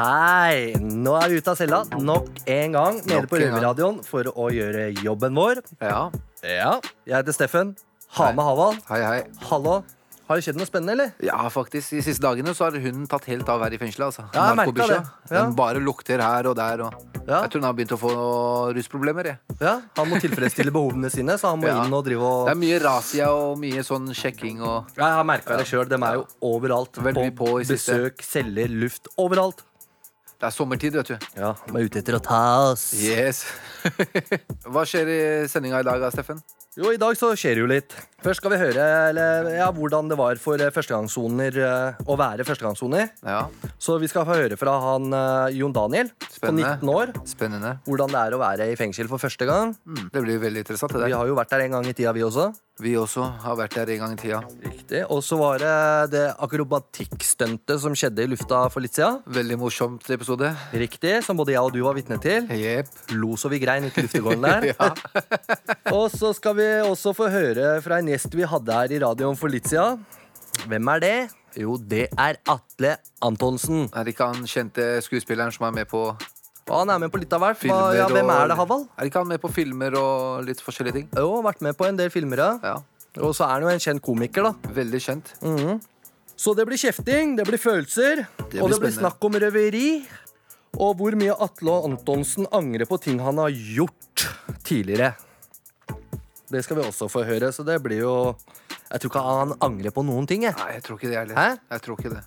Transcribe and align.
Hei! 0.00 0.72
Nå 0.80 1.12
er 1.20 1.28
vi 1.28 1.40
ute 1.42 1.52
av 1.52 1.58
cella 1.60 1.82
nok 2.00 2.38
en 2.48 2.72
gang 2.72 3.00
nede 3.04 3.26
på 3.28 3.36
en. 3.36 3.42
Røverradioen 3.50 3.98
for 4.06 4.30
å 4.32 4.46
gjøre 4.48 4.86
jobben 5.04 5.36
vår. 5.36 5.60
Ja. 5.84 6.06
Ja, 6.40 6.70
Jeg 7.04 7.18
heter 7.18 7.36
Steffen. 7.36 7.74
Ha 8.16 8.30
med 8.32 8.40
Havald. 8.46 8.78
Hei, 8.88 9.00
hei. 9.04 9.18
Hallo. 9.50 9.82
Har 10.30 10.38
det 10.38 10.46
skjedd 10.46 10.56
noe 10.56 10.64
spennende, 10.70 10.94
eller? 10.94 11.12
Ja, 11.26 11.36
faktisk. 11.52 11.92
De 11.98 12.00
siste 12.06 12.22
dagene 12.24 12.54
så 12.56 12.68
har 12.70 12.78
hunden 12.80 13.04
tatt 13.12 13.26
helt 13.28 13.48
av 13.52 13.60
her 13.66 13.76
i 13.76 13.80
fengselet. 13.82 14.08
Altså. 14.08 14.24
Ja, 14.32 14.46
jeg 14.54 14.58
merka 14.62 14.86
det. 14.88 14.98
Ja. 15.28 15.34
Den 15.34 15.56
bare 15.58 15.82
lukter 15.84 16.22
her 16.24 16.48
og 16.48 16.56
der. 16.56 16.84
Og... 16.86 16.96
Ja. 17.26 17.42
Jeg 17.44 17.50
tror 17.52 17.60
den 17.60 17.68
har 17.68 17.76
begynt 17.76 17.92
å 17.92 17.98
få 18.00 18.12
rusproblemer. 18.78 19.28
Jeg. 19.34 19.56
Ja, 19.60 19.74
Han 20.00 20.08
må 20.14 20.20
tilfredsstille 20.22 20.72
behovene 20.72 21.10
sine, 21.12 21.36
så 21.36 21.52
han 21.52 21.60
må 21.60 21.68
Ja. 21.74 21.82
inn 21.84 21.92
og 21.98 22.06
drive 22.08 22.24
og... 22.24 22.46
Det 22.48 22.54
er 22.56 22.62
mye 22.62 22.78
razzia 22.86 23.28
og 23.36 23.58
mye 23.60 23.84
sånn 23.84 24.08
sjekking 24.16 24.62
og 24.64 24.94
Ja, 24.96 25.10
Jeg 25.10 25.18
har 25.20 25.28
merka 25.28 25.60
det 25.60 25.66
sjøl. 25.68 25.90
De 25.92 25.98
er 26.00 26.22
jo 26.22 26.24
overalt. 26.54 27.02
Veldig 27.10 27.32
på 27.36 27.50
i 27.60 27.66
besøk, 27.68 28.24
celler, 28.24 28.70
luft. 28.80 29.10
Overalt. 29.20 29.66
Det 30.40 30.48
er 30.48 30.54
sommertid, 30.56 30.94
vet 30.96 31.10
du. 31.10 31.26
Ja, 31.36 31.50
De 31.68 31.74
er 31.76 31.84
ute 31.84 32.00
etter 32.00 32.16
å 32.16 32.20
ta 32.24 32.40
oss. 32.70 32.86
Yes. 32.96 33.42
Hva 34.72 34.86
skjer 34.88 35.10
i 35.12 35.18
sendinga 35.52 35.82
i 35.82 35.84
dag, 35.84 36.06
Steffen? 36.14 36.40
Jo, 36.78 36.94
i 36.94 37.00
dag 37.02 37.18
så 37.18 37.34
skjer 37.36 37.58
det 37.58 37.60
jo 37.60 37.68
litt. 37.68 37.96
Først 38.20 38.42
skal 38.42 38.52
vi 38.52 38.58
høre 38.60 38.86
eller, 39.10 39.46
ja, 39.56 39.66
hvordan 39.72 40.10
det 40.10 40.16
var 40.20 40.36
for 40.42 40.60
eh, 40.60 40.68
førstegangssoner 40.74 41.56
eh, 41.64 42.00
å 42.04 42.16
være 42.20 42.44
førstegangssoner. 42.44 43.06
Ja, 43.24 43.46
Så 43.80 43.96
vi 44.02 44.10
skal 44.12 44.26
få 44.28 44.36
høre 44.36 44.58
fra 44.60 44.74
han 44.84 45.08
eh, 45.16 45.56
Jon 45.56 45.72
Daniel 45.72 46.10
på 46.36 46.52
19 46.52 46.90
år. 46.92 47.14
Spennende. 47.28 47.78
Hvordan 47.88 48.12
det 48.12 48.20
er 48.20 48.36
å 48.36 48.40
være 48.42 48.66
i 48.72 48.76
fengsel 48.76 49.08
for 49.08 49.22
første 49.22 49.48
gang. 49.48 49.72
Mm, 49.88 50.10
det 50.12 50.24
blir 50.26 50.42
veldig 50.42 50.66
interessant. 50.66 50.92
det 50.92 51.00
Vi 51.06 51.08
der. 51.08 51.16
har 51.22 51.30
jo 51.32 51.38
vært 51.38 51.54
der 51.56 51.64
en 51.64 51.78
gang 51.78 51.88
i 51.88 51.94
tida, 51.96 52.12
vi 52.16 52.26
også. 52.26 52.50
Vi 52.80 52.92
også 52.96 53.24
har 53.42 53.56
vært 53.60 53.74
der 53.76 53.90
en 53.96 54.02
gang 54.04 54.12
i 54.14 54.20
tida. 54.20 54.38
Riktig. 54.64 55.02
Og 55.12 55.20
så 55.24 55.36
var 55.40 55.58
det 55.60 55.72
det 56.14 56.26
akrobatikkstuntet 56.40 57.80
som 57.82 57.96
skjedde 57.96 58.24
i 58.24 58.30
lufta 58.32 58.62
for 58.72 58.84
litt 58.84 58.96
siden. 58.96 59.18
Veldig 59.32 59.58
morsomt 59.60 60.08
episode. 60.12 60.52
Riktig, 60.76 61.18
Som 61.24 61.36
både 61.40 61.52
jeg 61.56 61.60
og 61.64 61.72
du 61.76 61.80
var 61.84 61.96
vitne 61.96 62.16
til. 62.20 62.48
Jepp. 62.56 62.88
Lo 63.16 63.36
så 63.40 63.50
vi 63.52 63.60
grein 63.64 63.84
ute 63.88 64.00
i 64.00 64.06
luftegården 64.08 64.44
der. 64.44 64.68
Ja. 64.80 64.92
Og 65.96 66.06
så 66.12 66.30
skal 66.36 66.54
vi 66.56 66.66
også 66.86 67.12
få 67.16 67.26
høre 67.32 67.72
fra 67.82 67.98
en 68.00 68.09
gjest 68.12 68.34
vi 68.36 68.46
hadde 68.48 68.76
her 68.76 68.92
i 68.94 69.00
radioen 69.02 69.38
for 69.38 69.52
litt 69.52 69.68
siden. 69.70 70.02
Hvem 70.68 70.90
er 70.94 71.00
det? 71.04 71.14
Jo, 71.58 71.76
det 71.78 72.08
er 72.18 72.36
Atle 72.50 72.96
Antonsen. 73.26 73.88
Er 73.94 74.04
det 74.06 74.14
ikke 74.14 74.28
han 74.30 74.46
kjente 74.46 74.84
skuespilleren 75.02 75.50
som 75.54 75.66
er 75.66 75.74
med 75.80 75.88
på 75.90 76.04
Og 76.70 76.76
han 76.84 76.90
er 76.94 77.00
med 77.02 77.10
på 77.10 77.18
litt 77.18 77.32
av 77.34 77.40
hvert. 77.42 77.58
Hva, 77.66 77.78
ja, 77.96 78.04
hvem 78.06 78.28
og- 78.28 78.36
er 78.36 78.48
det, 78.52 78.56
Havald? 78.60 78.84
Er 78.96 79.08
ikke 79.08 79.18
han 79.24 79.26
med 79.28 79.40
på 79.42 79.50
filmer 79.50 79.96
og 79.98 80.44
litt 80.46 80.60
forskjellige 80.62 80.92
ting? 81.00 81.08
Jo, 81.16 81.42
vært 81.42 81.60
med 81.66 81.74
på 81.76 81.88
en 81.88 81.96
del 81.98 82.10
filmer, 82.14 82.36
ja. 82.62 82.76
Og 83.18 83.34
så 83.34 83.42
er 83.48 83.56
han 83.56 83.62
jo 83.62 83.68
en 83.72 83.80
kjent 83.82 84.00
komiker, 84.00 84.44
da. 84.44 84.52
Veldig 84.70 85.00
kjent. 85.02 85.32
Så 86.36 86.54
det 86.54 86.64
blir 86.68 86.78
kjefting, 86.78 87.34
det 87.36 87.44
blir 87.48 87.58
følelser, 87.58 88.22
blir 88.48 88.62
og 88.62 88.70
det 88.70 88.78
blir 88.80 88.94
snakk 88.94 89.18
om 89.26 89.32
røveri. 89.32 90.06
Og 90.78 90.96
hvor 90.96 91.16
mye 91.18 91.34
Atle 91.34 91.74
Antonsen 91.90 92.46
angrer 92.54 92.86
på 92.86 93.00
ting 93.02 93.18
han 93.18 93.36
har 93.42 93.50
gjort 93.50 94.28
tidligere. 94.62 95.16
Det 96.50 96.64
skal 96.66 96.80
vi 96.80 96.82
også 96.82 97.06
få 97.10 97.22
høre, 97.28 97.52
så 97.54 97.62
det 97.66 97.76
blir 97.84 98.00
jo 98.02 98.14
Jeg 98.90 99.00
tror 99.02 99.10
ikke 99.12 99.22
han 99.22 99.52
angrer 99.62 99.94
på 99.94 100.02
noen 100.02 100.26
ting. 100.26 100.42
Jeg. 100.48 100.56
Nei, 100.58 100.72
jeg 100.74 100.82
tror 100.86 100.98
ikke 100.98 101.10
det 101.12 101.18
heller. 101.20 101.36
Hæ? 101.38 101.58
Jeg 101.76 101.82
tror 101.84 102.00
ikke 102.00 102.14
det. 102.16 102.24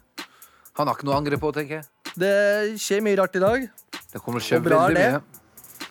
Han 0.80 0.88
har 0.88 0.95
ikke 0.95 1.05
noe 1.09 1.15
å 1.15 1.19
angre 1.19 1.38
på, 1.41 1.52
tenker 1.53 1.81
jeg. 1.81 1.85
Det 2.23 2.33
skjer 2.81 3.03
mye 3.03 3.17
rart 3.19 3.35
i 3.35 3.41
dag. 3.43 3.67
Det 4.13 4.21
kommer 4.21 4.39
til 4.39 4.45
å 4.45 4.47
skje 4.47 4.61
Og 4.61 4.65
bra 4.69 4.80
er 4.85 4.93
veldig 4.93 5.03
det. 5.03 5.11
mye. 5.11 5.89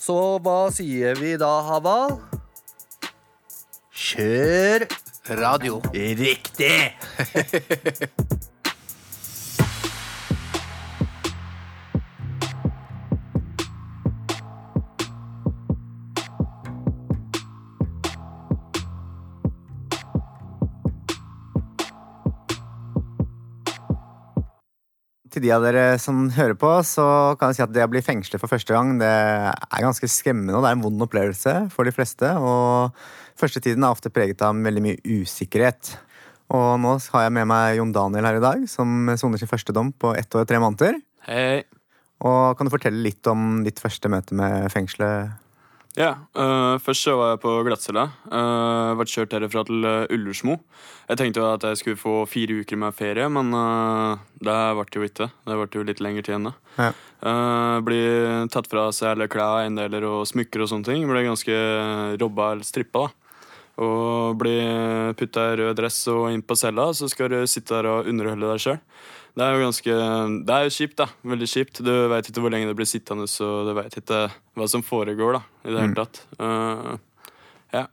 Så 0.00 0.16
hva 0.42 0.58
sier 0.74 1.18
vi 1.20 1.34
da, 1.40 1.52
Haval? 1.68 2.18
Kjør 3.92 4.86
Radio. 5.40 5.80
riktig! 5.94 6.96
Til 25.40 25.46
de 25.48 25.54
av 25.56 25.62
dere 25.64 25.82
som 25.96 26.26
hører 26.36 26.52
på, 26.52 26.68
så 26.84 27.04
kan 27.40 27.48
jeg 27.48 27.56
si 27.56 27.62
at 27.64 27.70
det 27.72 27.86
å 27.86 27.88
bli 27.88 28.02
fengslet 28.04 28.42
for 28.42 28.52
første 28.52 28.74
gang, 28.74 28.98
det 29.00 29.08
er 29.08 29.80
ganske 29.80 30.04
skremmende, 30.12 30.52
og 30.52 30.60
det 30.60 30.68
er 30.68 30.76
en 30.76 30.82
vond 30.84 31.04
opplevelse 31.06 31.54
for 31.72 31.88
de 31.88 31.94
fleste. 31.96 32.28
Og 32.36 32.92
første 33.40 33.62
tiden 33.64 33.86
er 33.86 33.96
ofte 33.96 34.12
preget 34.12 34.44
av 34.44 34.60
veldig 34.60 34.82
mye 34.84 35.00
usikkerhet. 35.00 35.94
Og 36.52 36.74
nå 36.84 36.92
har 37.14 37.24
jeg 37.24 37.34
med 37.38 37.48
meg 37.48 37.78
Jon 37.78 37.96
Daniel 37.96 38.28
her 38.28 38.36
i 38.36 38.44
dag, 38.44 38.68
som 38.68 39.08
soner 39.16 39.40
sin 39.40 39.48
første 39.48 39.72
dom 39.72 39.94
på 39.96 40.12
ett 40.12 40.28
år 40.36 40.44
og 40.44 40.52
tre 40.52 40.60
måneder. 40.60 41.00
Hei. 41.24 41.62
Og 42.20 42.58
kan 42.58 42.68
du 42.68 42.74
fortelle 42.76 43.00
litt 43.00 43.32
om 43.32 43.62
ditt 43.64 43.80
første 43.80 44.12
møte 44.12 44.36
med 44.36 44.68
fengselet? 44.76 45.39
Ja, 45.98 46.14
Uh, 46.30 46.78
først 46.78 47.02
så 47.04 47.16
var 47.18 47.32
jeg 47.32 47.40
på 47.42 47.52
glattcella. 47.66 48.04
Uh, 48.30 48.94
ble 48.98 49.06
kjørt 49.10 49.34
herfra 49.34 49.64
til 49.66 49.84
øh, 49.84 50.12
Ullersmo. 50.14 50.54
Jeg 51.10 51.18
tenkte 51.18 51.42
jo 51.42 51.48
at 51.50 51.64
jeg 51.66 51.80
skulle 51.80 51.98
få 51.98 52.14
fire 52.30 52.60
uker 52.62 52.78
med 52.78 52.94
ferie, 52.94 53.26
men 53.28 53.50
uh, 53.52 54.20
det 54.38 54.56
ble 54.78 54.86
jo 54.94 55.08
ikke. 55.08 55.26
Det 55.48 55.58
ble 55.58 55.68
jo 55.74 55.86
litt 55.88 56.02
lengre 56.04 56.22
tid 56.22 56.38
enn 56.38 56.48
det. 56.48 56.54
Ja. 56.78 56.90
Uh, 57.20 57.76
blir 57.84 58.46
tatt 58.54 58.70
fra 58.70 58.86
seg 58.94 59.16
alle 59.16 59.28
klær, 59.28 59.64
eiendeler 59.64 60.06
og 60.08 60.22
smykker 60.30 60.62
og 60.62 60.70
sånne 60.70 60.86
ting. 60.86 61.08
Ble 61.10 61.26
ganske 61.26 61.58
robba 62.22 62.52
eller 62.54 62.68
strippa, 62.68 63.08
da. 63.08 63.16
Og 63.80 64.36
blir 64.36 65.14
putta 65.16 65.50
i 65.50 65.56
rød 65.56 65.78
dress 65.78 66.02
og 66.12 66.28
inn 66.30 66.42
på 66.44 66.56
cella, 66.58 66.90
så 66.94 67.08
skal 67.08 67.30
du 67.32 67.38
sitte 67.48 67.74
der 67.74 67.88
og 67.88 68.08
underholde 68.10 68.52
deg 68.52 68.62
sjøl. 68.62 68.80
Det 69.36 69.46
er 69.46 69.54
jo 69.54 69.62
ganske 69.62 69.96
Det 70.46 70.54
er 70.54 70.66
jo 70.66 70.74
kjipt, 70.74 70.96
da. 70.98 71.06
Veldig 71.32 71.48
kjipt. 71.48 71.82
Du 71.86 71.92
veit 72.10 72.28
ikke 72.28 72.42
hvor 72.42 72.52
lenge 72.52 72.70
det 72.70 72.76
blir 72.78 72.88
sittende, 72.88 73.28
så 73.30 73.62
du 73.66 73.72
veit 73.78 73.94
ikke 73.96 74.26
hva 74.58 74.68
som 74.70 74.84
foregår, 74.84 75.38
da, 75.38 75.42
i 75.64 75.74
det 75.74 75.84
hele 75.84 75.98
tatt. 75.98 76.22
Uh, 76.40 76.96
ja. 77.74 77.86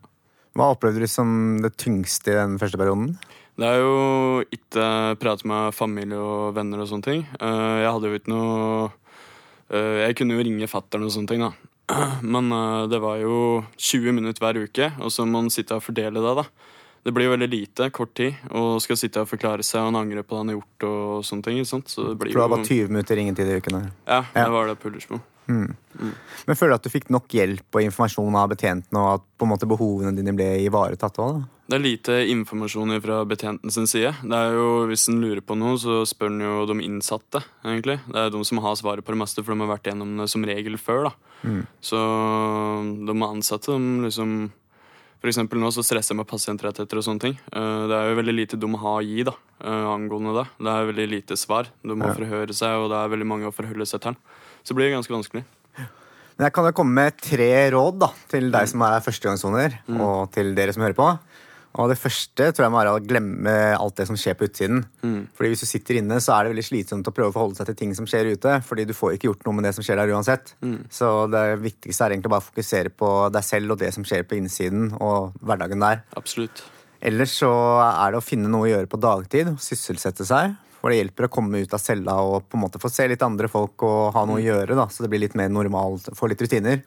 Hva 0.58 0.72
opplevde 0.74 1.04
du 1.04 1.10
som 1.12 1.60
det 1.62 1.76
tyngste 1.78 2.34
i 2.34 2.40
den 2.40 2.58
første 2.62 2.80
perioden? 2.82 3.14
Det 3.58 3.66
er 3.66 3.82
jo 3.82 4.44
ikke 4.54 5.18
prate 5.22 5.48
med 5.50 5.74
familie 5.74 6.20
og 6.22 6.58
venner 6.58 6.82
og 6.82 6.90
sånne 6.90 7.06
ting. 7.06 7.24
Uh, 7.42 7.82
jeg 7.84 7.94
hadde 7.94 8.12
jo 8.12 8.20
ikke 8.20 8.34
noe 8.34 8.58
uh, 9.74 9.96
Jeg 10.04 10.18
kunne 10.18 10.38
jo 10.38 10.46
ringe 10.46 10.70
fattern 10.70 11.06
og 11.06 11.14
sånne 11.14 11.34
ting, 11.34 11.46
da. 11.46 11.54
Men 12.34 12.50
det 12.92 13.00
var 13.00 13.22
jo 13.22 13.64
20 13.78 14.18
minutter 14.18 14.44
hver 14.44 14.58
uke, 14.66 14.90
og 15.00 15.14
så 15.14 15.24
må 15.24 15.40
man 15.40 15.54
sitte 15.54 15.78
og 15.78 15.86
fordele 15.86 16.20
det, 16.20 16.34
da. 16.42 16.74
Det 17.08 17.14
blir 17.16 17.30
jo 17.30 17.32
veldig 17.38 17.48
lite, 17.54 17.86
kort 17.96 18.12
tid, 18.20 18.36
og 18.52 18.82
skal 18.84 18.98
sitte 19.00 19.22
og 19.24 19.30
forklare 19.32 19.64
seg 19.64 19.80
og 19.80 19.94
han 19.94 20.00
angrer 20.02 20.26
på 20.28 20.36
det 20.36 20.42
han 20.44 20.50
har 20.52 20.58
gjort. 20.60 20.84
og 20.90 21.24
sånne 21.24 21.46
ting, 21.48 21.58
ikke 21.62 21.72
sant? 21.72 21.88
Så 21.88 22.04
det 22.10 22.18
blir 22.20 22.34
For 22.36 22.42
det 22.42 22.44
var 22.44 22.52
jo 22.52 22.56
bare 22.58 22.68
20 22.68 22.92
minutter 22.92 23.16
ringetid 23.22 23.48
i 23.48 23.60
ukene. 23.62 23.82
Ja, 24.06 24.22
det 24.34 24.44
Ja. 24.44 24.50
var 24.52 24.68
det 24.68 24.76
på 24.82 24.92
Ullersmo. 24.92 25.22
Men 25.48 26.56
føler 26.60 26.74
du 26.76 26.76
at 26.76 26.84
du 26.84 26.90
fikk 26.92 27.10
nok 27.10 27.30
hjelp 27.32 27.78
og 27.78 27.82
informasjon 27.82 28.36
av 28.36 28.50
betjentene, 28.52 29.00
og 29.00 29.14
at 29.16 29.22
på 29.40 29.48
en 29.48 29.52
måte 29.54 29.70
behovene 29.70 30.12
dine 30.18 30.36
ble 30.36 30.50
ivaretatt 30.68 31.16
òg? 31.24 31.46
Det 31.70 31.76
er 31.80 31.84
lite 31.84 32.18
informasjon 32.32 33.02
fra 33.04 33.22
betjenten 33.28 33.72
sin 33.72 33.88
side. 33.88 34.12
Det 34.24 34.36
er 34.36 34.52
jo, 34.56 34.68
Hvis 34.88 35.08
en 35.08 35.22
lurer 35.22 35.40
på 35.42 35.56
noe, 35.58 35.78
så 35.80 36.04
spør 36.08 36.28
en 36.28 36.40
jo 36.44 36.66
de 36.66 36.84
innsatte. 36.84 37.42
egentlig. 37.64 38.00
Det 38.12 38.16
er 38.16 38.30
de 38.30 38.44
som 38.44 38.58
har 38.60 38.76
svaret 38.76 39.04
på 39.04 39.16
det 39.16 39.20
meste, 39.24 39.44
for 39.44 39.54
de 39.56 39.60
har 39.66 39.78
vært 39.78 39.84
gjennom 39.88 40.18
det 40.18 40.30
som 40.30 40.44
regel 40.44 40.76
før. 40.78 41.04
da. 41.10 41.14
Så 41.82 41.96
de 43.06 43.14
ansatte 43.24 43.68
de 43.72 44.08
liksom 44.10 44.52
Eksempel 45.24 45.60
nå 45.60 45.72
så 45.74 45.84
stresser 45.84 46.14
jeg 46.14 46.20
med 46.22 46.28
pasientrettigheter 46.30 47.00
og 47.00 47.04
sånne 47.04 47.20
ting. 47.20 47.34
Eh, 47.52 47.88
Det 47.90 47.96
er 47.98 48.10
jo 48.12 48.20
veldig 48.22 48.36
lite 48.36 48.60
de 48.60 48.68
har 48.78 49.02
å 49.02 49.04
gi 49.04 49.24
da, 49.24 49.34
eh, 49.64 49.86
angående 49.92 50.34
det. 50.38 50.46
Det 50.60 50.68
er 50.72 50.86
veldig 50.94 51.08
lite 51.10 51.36
svar. 51.38 51.68
De 51.84 51.96
må 51.96 52.06
forhøre 52.16 52.54
seg, 52.54 52.70
og 52.78 52.90
det 52.90 52.98
er 52.98 53.10
veldig 53.18 53.28
mange 53.28 53.48
å 53.50 53.54
forholde 53.54 53.86
seg 53.86 54.02
til. 54.02 54.16
Så 54.64 54.70
det 54.74 54.76
blir 54.78 54.94
ganske 54.96 55.12
vanskelig. 55.12 55.44
Men 56.38 56.46
jeg 56.46 56.54
kan 56.54 56.66
jo 56.66 56.72
komme 56.72 56.94
med 56.94 57.18
tre 57.18 57.72
råd 57.72 58.00
da, 58.00 58.12
til 58.30 58.52
deg 58.52 58.68
som 58.70 58.82
er 58.84 59.02
førstegangssoner, 59.02 59.80
og 60.00 60.32
til 60.32 60.54
dere 60.54 60.72
som 60.72 60.84
hører 60.84 60.94
på. 60.94 61.20
Og 61.78 61.92
det 61.92 61.98
første 62.02 62.48
tror 62.56 62.66
jeg 62.66 62.74
må 62.74 62.80
være 62.80 62.94
å 62.98 63.02
glemme 63.06 63.52
alt 63.78 64.00
det 64.00 64.08
som 64.10 64.18
skjer 64.18 64.34
på 64.40 64.48
utsiden. 64.48 64.80
Fordi 65.38 65.50
hvis 65.52 65.62
du 65.62 65.68
sitter 65.70 66.00
inne, 66.00 66.18
så 66.24 66.34
er 66.34 66.48
det 66.48 66.54
veldig 66.56 66.66
slitsomt 66.66 67.10
å 67.10 67.14
prøve 67.14 67.30
å 67.30 67.36
forholde 67.36 67.60
seg 67.60 67.70
til 67.70 67.78
ting 67.84 67.92
som 67.98 68.08
skjer 68.10 68.32
ute. 68.34 68.56
Fordi 68.66 68.88
du 68.90 68.96
får 68.98 69.14
ikke 69.18 69.30
gjort 69.30 69.46
noe 69.46 69.60
med 69.60 69.68
det 69.68 69.76
som 69.78 69.86
skjer 69.86 70.00
der 70.02 70.14
uansett. 70.16 70.56
Så 70.90 71.12
det 71.30 71.44
viktigste 71.62 72.08
er 72.08 72.16
egentlig 72.16 72.34
bare 72.34 72.42
å 72.42 72.50
fokusere 72.50 72.90
på 72.98 73.12
deg 73.36 73.46
selv 73.46 73.76
og 73.76 73.82
det 73.84 73.92
som 73.94 74.08
skjer 74.08 74.26
på 74.26 74.40
innsiden, 74.40 74.90
og 74.98 75.38
hverdagen 75.46 75.86
der. 75.86 76.02
Absolutt. 76.18 76.64
Ellers 76.98 77.36
så 77.38 77.52
er 77.86 78.16
det 78.16 78.18
å 78.18 78.26
finne 78.26 78.50
noe 78.50 78.66
å 78.66 78.72
gjøre 78.72 78.90
på 78.90 78.98
dagtid, 78.98 79.54
sysselsette 79.62 80.26
seg. 80.26 80.58
For 80.82 80.90
det 80.94 80.98
hjelper 81.04 81.26
å 81.28 81.32
komme 81.34 81.62
ut 81.62 81.74
av 81.74 81.82
cella 81.82 82.18
og 82.26 82.50
på 82.50 82.58
en 82.58 82.64
måte 82.66 82.82
få 82.82 82.90
se 82.90 83.06
litt 83.10 83.22
andre 83.26 83.50
folk 83.50 83.82
og 83.86 84.14
ha 84.18 84.26
noe 84.30 84.42
å 84.42 84.46
gjøre. 84.46 84.74
da, 84.78 84.88
Så 84.90 85.06
det 85.06 85.10
blir 85.14 85.22
litt 85.22 85.38
mer 85.38 85.50
normalt, 85.54 86.10
få 86.18 86.30
litt 86.30 86.42
rutiner. 86.42 86.82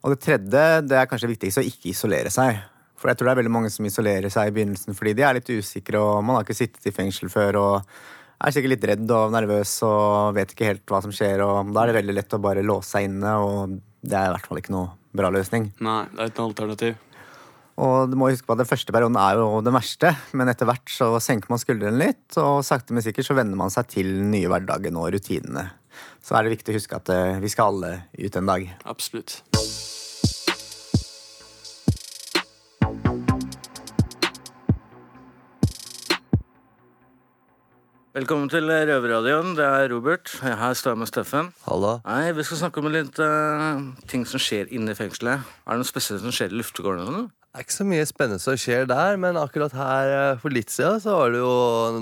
Og 0.00 0.14
det 0.14 0.20
tredje, 0.24 0.66
det 0.88 0.96
er 0.96 1.08
kanskje 1.08 1.28
viktigst, 1.34 1.60
å 1.60 1.64
ikke 1.68 1.92
isolere 1.92 2.32
seg. 2.32 2.60
For 3.00 3.08
jeg 3.08 3.16
tror 3.16 3.30
det 3.30 3.32
er 3.32 3.40
veldig 3.40 3.52
mange 3.54 3.72
som 3.72 3.86
isolerer 3.88 4.32
seg 4.32 4.50
i 4.50 4.54
begynnelsen 4.58 4.96
fordi 4.96 5.14
de 5.16 5.24
er 5.24 5.38
litt 5.38 5.48
usikre, 5.48 6.00
og 6.00 6.24
man 6.24 6.36
har 6.36 6.44
ikke 6.44 6.58
sittet 6.58 6.90
i 6.90 6.94
fengsel 6.94 7.32
før 7.32 7.60
og 7.60 7.92
er 8.40 8.54
sikkert 8.54 8.74
litt 8.74 8.88
redd 8.92 9.12
og 9.16 9.34
nervøs 9.34 9.74
og 9.88 10.36
vet 10.36 10.52
ikke 10.54 10.68
helt 10.68 10.84
hva 10.88 11.02
som 11.04 11.12
skjer. 11.14 11.42
og 11.44 11.72
Da 11.74 11.82
er 11.82 11.90
det 11.90 12.00
veldig 12.00 12.16
lett 12.16 12.36
å 12.36 12.42
bare 12.42 12.64
låse 12.64 12.94
seg 12.94 13.08
inne, 13.08 13.36
og 13.40 13.78
det 14.00 14.16
er 14.16 14.28
i 14.28 14.34
hvert 14.34 14.48
fall 14.48 14.60
ikke 14.60 14.74
noe 14.76 14.92
bra 15.16 15.32
løsning. 15.32 15.70
Nei, 15.84 16.02
det 16.12 16.22
er 16.22 16.32
ikke 16.32 16.44
noe 16.44 16.52
alternativ. 16.52 16.98
Og 17.80 18.10
du 18.12 18.16
må 18.20 18.28
huske 18.28 18.44
på 18.44 18.52
at 18.52 18.60
Den 18.60 18.68
første 18.68 18.92
perioden 18.92 19.16
er 19.16 19.40
jo 19.40 19.60
den 19.64 19.76
verste, 19.76 20.12
men 20.36 20.52
etter 20.52 20.68
hvert 20.68 20.92
så 20.92 21.14
senker 21.22 21.52
man 21.52 21.62
skuldrene 21.62 22.00
litt, 22.00 22.26
og 22.40 22.64
sakte, 22.66 22.92
men 22.92 23.04
sikkert 23.04 23.30
så 23.30 23.36
venner 23.38 23.56
man 23.56 23.72
seg 23.72 23.88
til 23.92 24.10
den 24.20 24.34
nye 24.34 24.50
hverdagen 24.52 24.98
og 25.00 25.12
rutinene. 25.16 25.70
Så 26.20 26.36
er 26.36 26.44
det 26.44 26.58
viktig 26.58 26.74
å 26.74 26.76
huske 26.76 27.00
at 27.00 27.12
eh, 27.12 27.40
vi 27.40 27.48
skal 27.52 27.72
alle 27.72 27.94
ut 28.20 28.36
en 28.36 28.52
dag. 28.52 28.68
Absolutt. 28.88 29.40
Velkommen 38.10 38.48
til 38.50 38.66
Røverradioen. 38.66 39.52
Det 39.54 39.62
er 39.62 39.84
Robert. 39.92 40.32
Her 40.42 40.72
står 40.74 40.96
jeg 40.96 40.98
med 40.98 41.06
Steffen. 41.06 41.50
Hallo. 41.62 41.92
Nei, 42.02 42.32
Vi 42.34 42.42
skal 42.42 42.58
snakke 42.58 42.80
om 42.82 42.88
litt 42.90 43.18
uh, 43.22 43.84
ting 44.10 44.24
som 44.26 44.40
skjer 44.42 44.66
inne 44.74 44.90
i 44.90 44.98
fengselet. 44.98 45.44
Er 45.62 45.76
det 45.76 45.84
noe 45.84 45.86
spesielt 45.86 46.18
som 46.24 46.32
skjer 46.34 46.50
i 46.50 46.56
luftegården? 46.58 47.04
eller? 47.06 47.28
Det 47.30 47.60
er 47.60 47.66
ikke 47.68 47.76
så 47.76 47.84
mye 47.86 48.08
spennende 48.10 48.42
som 48.42 48.56
skjer 48.58 48.88
der, 48.90 49.14
men 49.22 49.38
akkurat 49.38 49.76
her 49.78 50.10
eh, 50.16 50.40
for 50.42 50.50
litt 50.50 50.74
siden 50.74 50.98
så 51.04 51.14
var 51.20 51.30
det 51.30 51.38
jo 51.38 51.52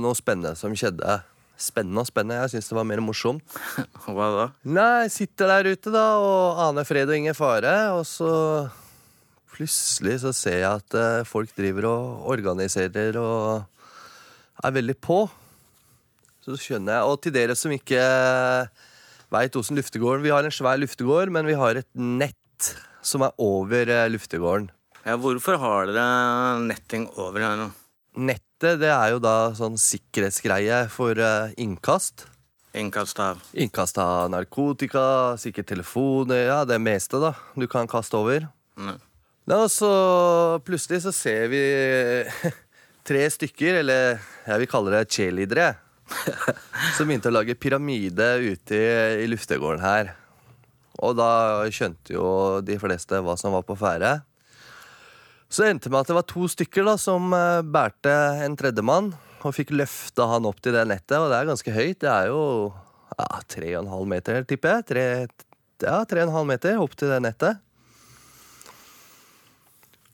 noe 0.00 0.16
spennende 0.16 0.56
som 0.56 0.72
skjedde. 0.72 1.19
Spennende 1.60 2.00
og 2.00 2.08
spennende. 2.08 2.38
Jeg 2.40 2.55
syns 2.55 2.70
det 2.72 2.78
var 2.78 2.87
mer 2.88 3.02
morsomt. 3.05 3.58
Hva 4.06 4.28
da? 4.32 4.46
Nei, 4.64 4.87
jeg 5.05 5.12
sitter 5.12 5.52
der 5.52 5.69
ute 5.75 5.93
da 5.93 6.06
og 6.22 6.62
aner 6.70 6.88
fred 6.88 7.12
og 7.12 7.19
ingen 7.19 7.37
fare, 7.37 7.75
og 7.99 8.06
så 8.08 8.31
plutselig 9.52 10.22
så 10.25 10.32
ser 10.32 10.62
jeg 10.62 10.70
at 10.70 10.96
eh, 10.96 11.26
folk 11.28 11.52
driver 11.52 11.90
og 11.93 12.32
organiserer 12.32 13.20
og 13.20 14.64
er 14.64 14.75
veldig 14.81 14.96
på. 15.05 15.19
Så 16.49 16.56
skjønner 16.56 16.97
jeg. 16.97 17.09
Og 17.12 17.19
til 17.21 17.35
dere 17.35 17.56
som 17.59 17.73
ikke 17.75 18.00
veit 19.29 19.56
åssen 19.61 19.77
luftegården 19.77 20.25
Vi 20.25 20.33
har 20.33 20.47
en 20.47 20.55
svær 20.55 20.81
luftegård, 20.81 21.29
men 21.35 21.45
vi 21.45 21.56
har 21.59 21.77
et 21.77 21.89
nett 21.93 22.71
som 23.05 23.23
er 23.27 23.35
over 23.41 23.91
eh, 23.93 24.09
luftegården. 24.09 24.71
Ja, 25.05 25.19
Hvorfor 25.21 25.61
har 25.61 25.91
dere 25.93 26.06
netting 26.65 27.06
over 27.21 27.45
her 27.45 27.61
nå? 27.61 27.69
Nettet 28.19 28.81
det 28.81 28.89
er 28.91 29.12
jo 29.12 29.21
da 29.23 29.53
sånn 29.56 29.77
sikkerhetsgreie 29.79 30.87
for 30.93 31.21
eh, 31.21 31.53
innkast. 31.61 32.25
Innkast 32.79 33.21
av 33.23 33.44
Innkast 33.56 34.01
av 34.01 34.31
narkotika, 34.33 35.37
sikkert 35.41 35.69
telefoner, 35.71 36.47
ja, 36.49 36.62
det 36.69 36.81
meste 36.83 37.21
da 37.23 37.35
du 37.56 37.69
kan 37.71 37.89
kaste 37.91 38.17
over. 38.19 38.49
Ja, 38.79 38.97
og 39.59 39.69
så 39.73 39.93
plutselig 40.67 41.03
så 41.05 41.12
ser 41.15 41.49
vi 41.53 41.62
tre 43.09 43.25
stykker, 43.33 43.81
eller 43.85 44.19
jeg 44.49 44.65
vil 44.65 44.71
kalle 44.71 44.97
det 44.97 45.06
cheerleadere, 45.15 45.71
som 46.96 47.08
begynte 47.08 47.31
å 47.31 47.37
lage 47.37 47.58
pyramide 47.58 48.31
ute 48.44 48.78
i, 48.78 48.88
i 49.25 49.28
luftegården 49.31 49.84
her. 49.84 50.12
Og 51.05 51.14
da 51.19 51.31
skjønte 51.70 52.16
jo 52.16 52.26
de 52.64 52.78
fleste 52.81 53.20
hva 53.22 53.37
som 53.38 53.55
var 53.55 53.66
på 53.66 53.76
ferde. 53.78 54.19
Så 55.49 55.64
endte 55.64 55.88
det 55.88 55.94
med 55.94 56.02
at 56.02 56.10
det 56.10 56.19
var 56.19 56.26
to 56.28 56.49
stykker 56.50 56.84
da 56.84 56.99
som 57.00 57.32
eh, 57.32 57.62
bærte 57.64 58.12
en 58.44 58.56
tredjemann 58.58 59.14
og 59.46 59.55
fikk 59.55 59.70
løfta 59.76 60.26
han 60.32 60.49
opp 60.49 60.58
til 60.60 60.75
det 60.75 60.82
nettet, 60.90 61.16
og 61.16 61.31
det 61.31 61.38
er 61.38 61.49
ganske 61.49 61.72
høyt. 61.72 62.00
Det 62.02 62.10
er 62.10 62.28
jo 62.32 62.43
ja, 63.14 63.28
tre 63.49 63.70
og 63.76 63.84
en 63.84 63.93
halv 63.94 64.10
meter, 64.10 64.44
tipper 64.49 64.75
jeg. 64.75 64.87
Tre, 64.90 65.06
ja, 65.87 66.02
tre 66.10 66.25
og 66.25 66.28
en 66.28 66.34
halv 66.34 66.50
meter 66.50 66.82
opp 66.82 66.96
til 66.99 67.12
det 67.14 67.22
nettet. 67.25 67.62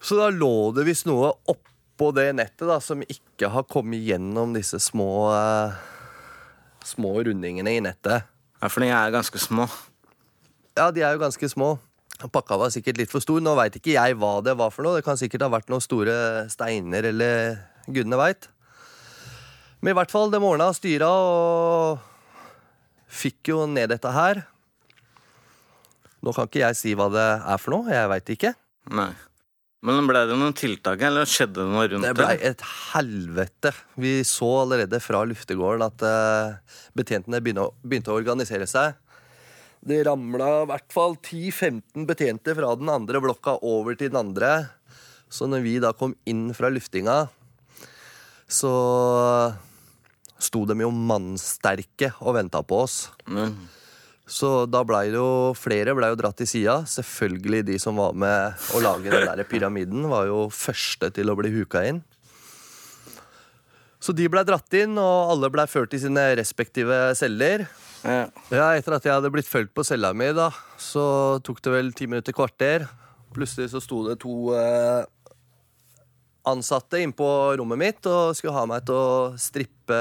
Så 0.05 0.21
da 0.21 0.29
lå 0.29 0.71
det 0.77 0.85
visst 0.87 1.09
noe 1.09 1.33
oppå 1.49 1.74
det 2.15 2.29
nettet 2.37 2.67
da, 2.69 2.79
som 2.83 3.03
ikke 3.03 3.49
har 3.55 3.67
kommet 3.71 4.03
gjennom 4.05 4.55
disse 4.57 4.81
små 4.83 5.11
eh, 5.33 5.83
Små 6.85 7.15
rundingene 7.25 7.73
i 7.73 7.81
nettet. 7.81 8.27
Ja, 8.61 8.69
for 8.69 8.85
de 8.85 8.91
er 8.93 9.13
ganske 9.15 9.41
små. 9.41 9.65
Ja, 10.77 10.91
de 10.93 11.01
er 11.01 11.15
jo 11.15 11.23
ganske 11.23 11.49
små. 11.49 11.79
Pakka 12.29 12.59
var 12.61 12.75
sikkert 12.75 12.99
litt 13.01 13.13
for 13.13 13.25
stor. 13.25 13.41
Nå 13.41 13.55
veit 13.57 13.79
ikke 13.79 13.95
jeg 13.95 14.19
hva 14.21 14.35
det 14.45 14.53
var 14.61 14.69
for 14.75 14.85
noe. 14.85 14.99
Det 14.99 15.07
kan 15.07 15.17
sikkert 15.17 15.47
ha 15.47 15.49
vært 15.55 15.73
noen 15.73 15.81
store 15.81 16.17
steiner 16.53 17.09
eller 17.09 17.57
gudene 17.89 18.19
veit. 18.21 18.51
Men 19.81 19.95
i 19.95 19.97
hvert 19.97 20.13
fall, 20.13 20.29
det 20.29 20.43
ordna 20.45 20.71
styra 20.77 21.09
og 21.09 22.05
fikk 23.09 23.55
jo 23.55 23.65
ned 23.65 23.93
dette 23.95 24.13
her. 24.13 24.45
Nå 26.25 26.33
kan 26.33 26.49
ikke 26.49 26.63
jeg 26.63 26.79
si 26.79 26.95
hva 26.97 27.11
det 27.13 27.27
er 27.41 27.61
for 27.61 27.79
noe. 27.79 27.93
Jeg 27.93 28.13
veit 28.13 28.35
ikke. 28.37 28.55
Nei. 28.93 29.11
Men 29.85 30.07
ble 30.09 30.23
det 30.25 30.37
noen 30.41 30.55
tiltak, 30.57 31.03
eller 31.05 31.29
skjedde 31.29 31.61
det 31.61 31.69
noe 31.69 31.85
rundt 31.93 32.07
Det 32.07 32.15
blei 32.17 32.37
et 32.49 32.63
helvete. 32.95 33.73
Vi 34.01 34.15
så 34.25 34.49
allerede 34.63 35.01
fra 35.05 35.21
luftegården 35.29 35.85
at 35.85 36.05
uh, 36.09 36.79
betjentene 36.97 37.43
begynte 37.45 38.13
å, 38.13 38.17
organisere 38.17 38.69
seg. 38.71 38.97
Det 39.85 40.01
ramla 40.09 40.49
i 40.63 40.71
hvert 40.71 40.95
fall 40.95 41.19
10-15 41.19 42.07
betjente 42.09 42.55
fra 42.57 42.73
den 42.81 42.89
andre 42.89 43.21
blokka 43.21 43.59
over 43.61 43.99
til 44.01 44.09
den 44.09 44.23
andre. 44.23 44.55
Så 45.29 45.51
når 45.51 45.67
vi 45.67 45.77
da 45.85 45.93
kom 45.93 46.17
inn 46.25 46.47
fra 46.57 46.73
luftinga, 46.73 47.27
så 48.49 48.73
sto 50.41 50.65
de 50.69 50.79
jo 50.81 50.89
mannsterke 50.95 52.15
og 52.23 52.39
venta 52.39 52.65
på 52.65 52.81
oss. 52.87 52.99
Men, 53.29 53.53
Så 54.25 54.65
da 54.73 54.81
blei 54.89 55.11
det 55.13 55.19
jo 55.21 55.53
flere 55.59 55.93
ble 55.97 56.09
jo 56.09 56.17
dratt 56.17 56.39
til 56.41 56.49
sida. 56.49 56.79
Selvfølgelig 56.89 57.65
de 57.69 57.79
som 57.83 57.99
var 58.01 58.15
med 58.17 58.67
å 58.73 58.81
lage 58.81 59.13
den 59.13 59.27
der 59.29 59.45
pyramiden, 59.49 60.07
var 60.09 60.29
jo 60.31 60.47
første 60.49 61.11
til 61.13 61.29
å 61.29 61.37
bli 61.37 61.53
huka 61.53 61.83
inn. 61.91 62.01
Så 64.01 64.13
de 64.17 64.27
blei 64.29 64.43
dratt 64.45 64.77
inn, 64.77 64.97
og 65.01 65.33
alle 65.33 65.49
blei 65.53 65.65
ført 65.69 65.93
til 65.93 66.03
sine 66.03 66.25
respektive 66.41 67.13
celler. 67.17 67.67
ja. 68.05 68.25
Ja, 68.53 68.67
Etter 68.77 68.97
at 68.97 69.05
jeg 69.05 69.15
hadde 69.17 69.31
blitt 69.33 69.49
fulgt 69.49 69.73
på 69.77 69.85
cella 69.85 70.11
mi, 70.17 70.29
da, 70.37 70.51
så 70.81 71.41
tok 71.45 71.63
det 71.65 71.73
vel 71.73 71.93
ti 71.97 72.09
minutter, 72.09 72.37
kvarter. 72.37 72.85
Plutselig 73.37 73.73
så 73.73 73.81
sto 73.81 74.03
det 74.09 74.19
to 74.23 74.53
eh, 74.57 75.05
ansatte 76.49 77.01
inn 77.01 77.13
på 77.17 77.29
rommet 77.59 77.81
mitt 77.81 78.07
og 78.07 78.37
skulle 78.37 78.57
ha 78.57 78.67
meg 78.69 78.85
til 78.89 78.95
å 79.01 79.33
strippe 79.41 80.01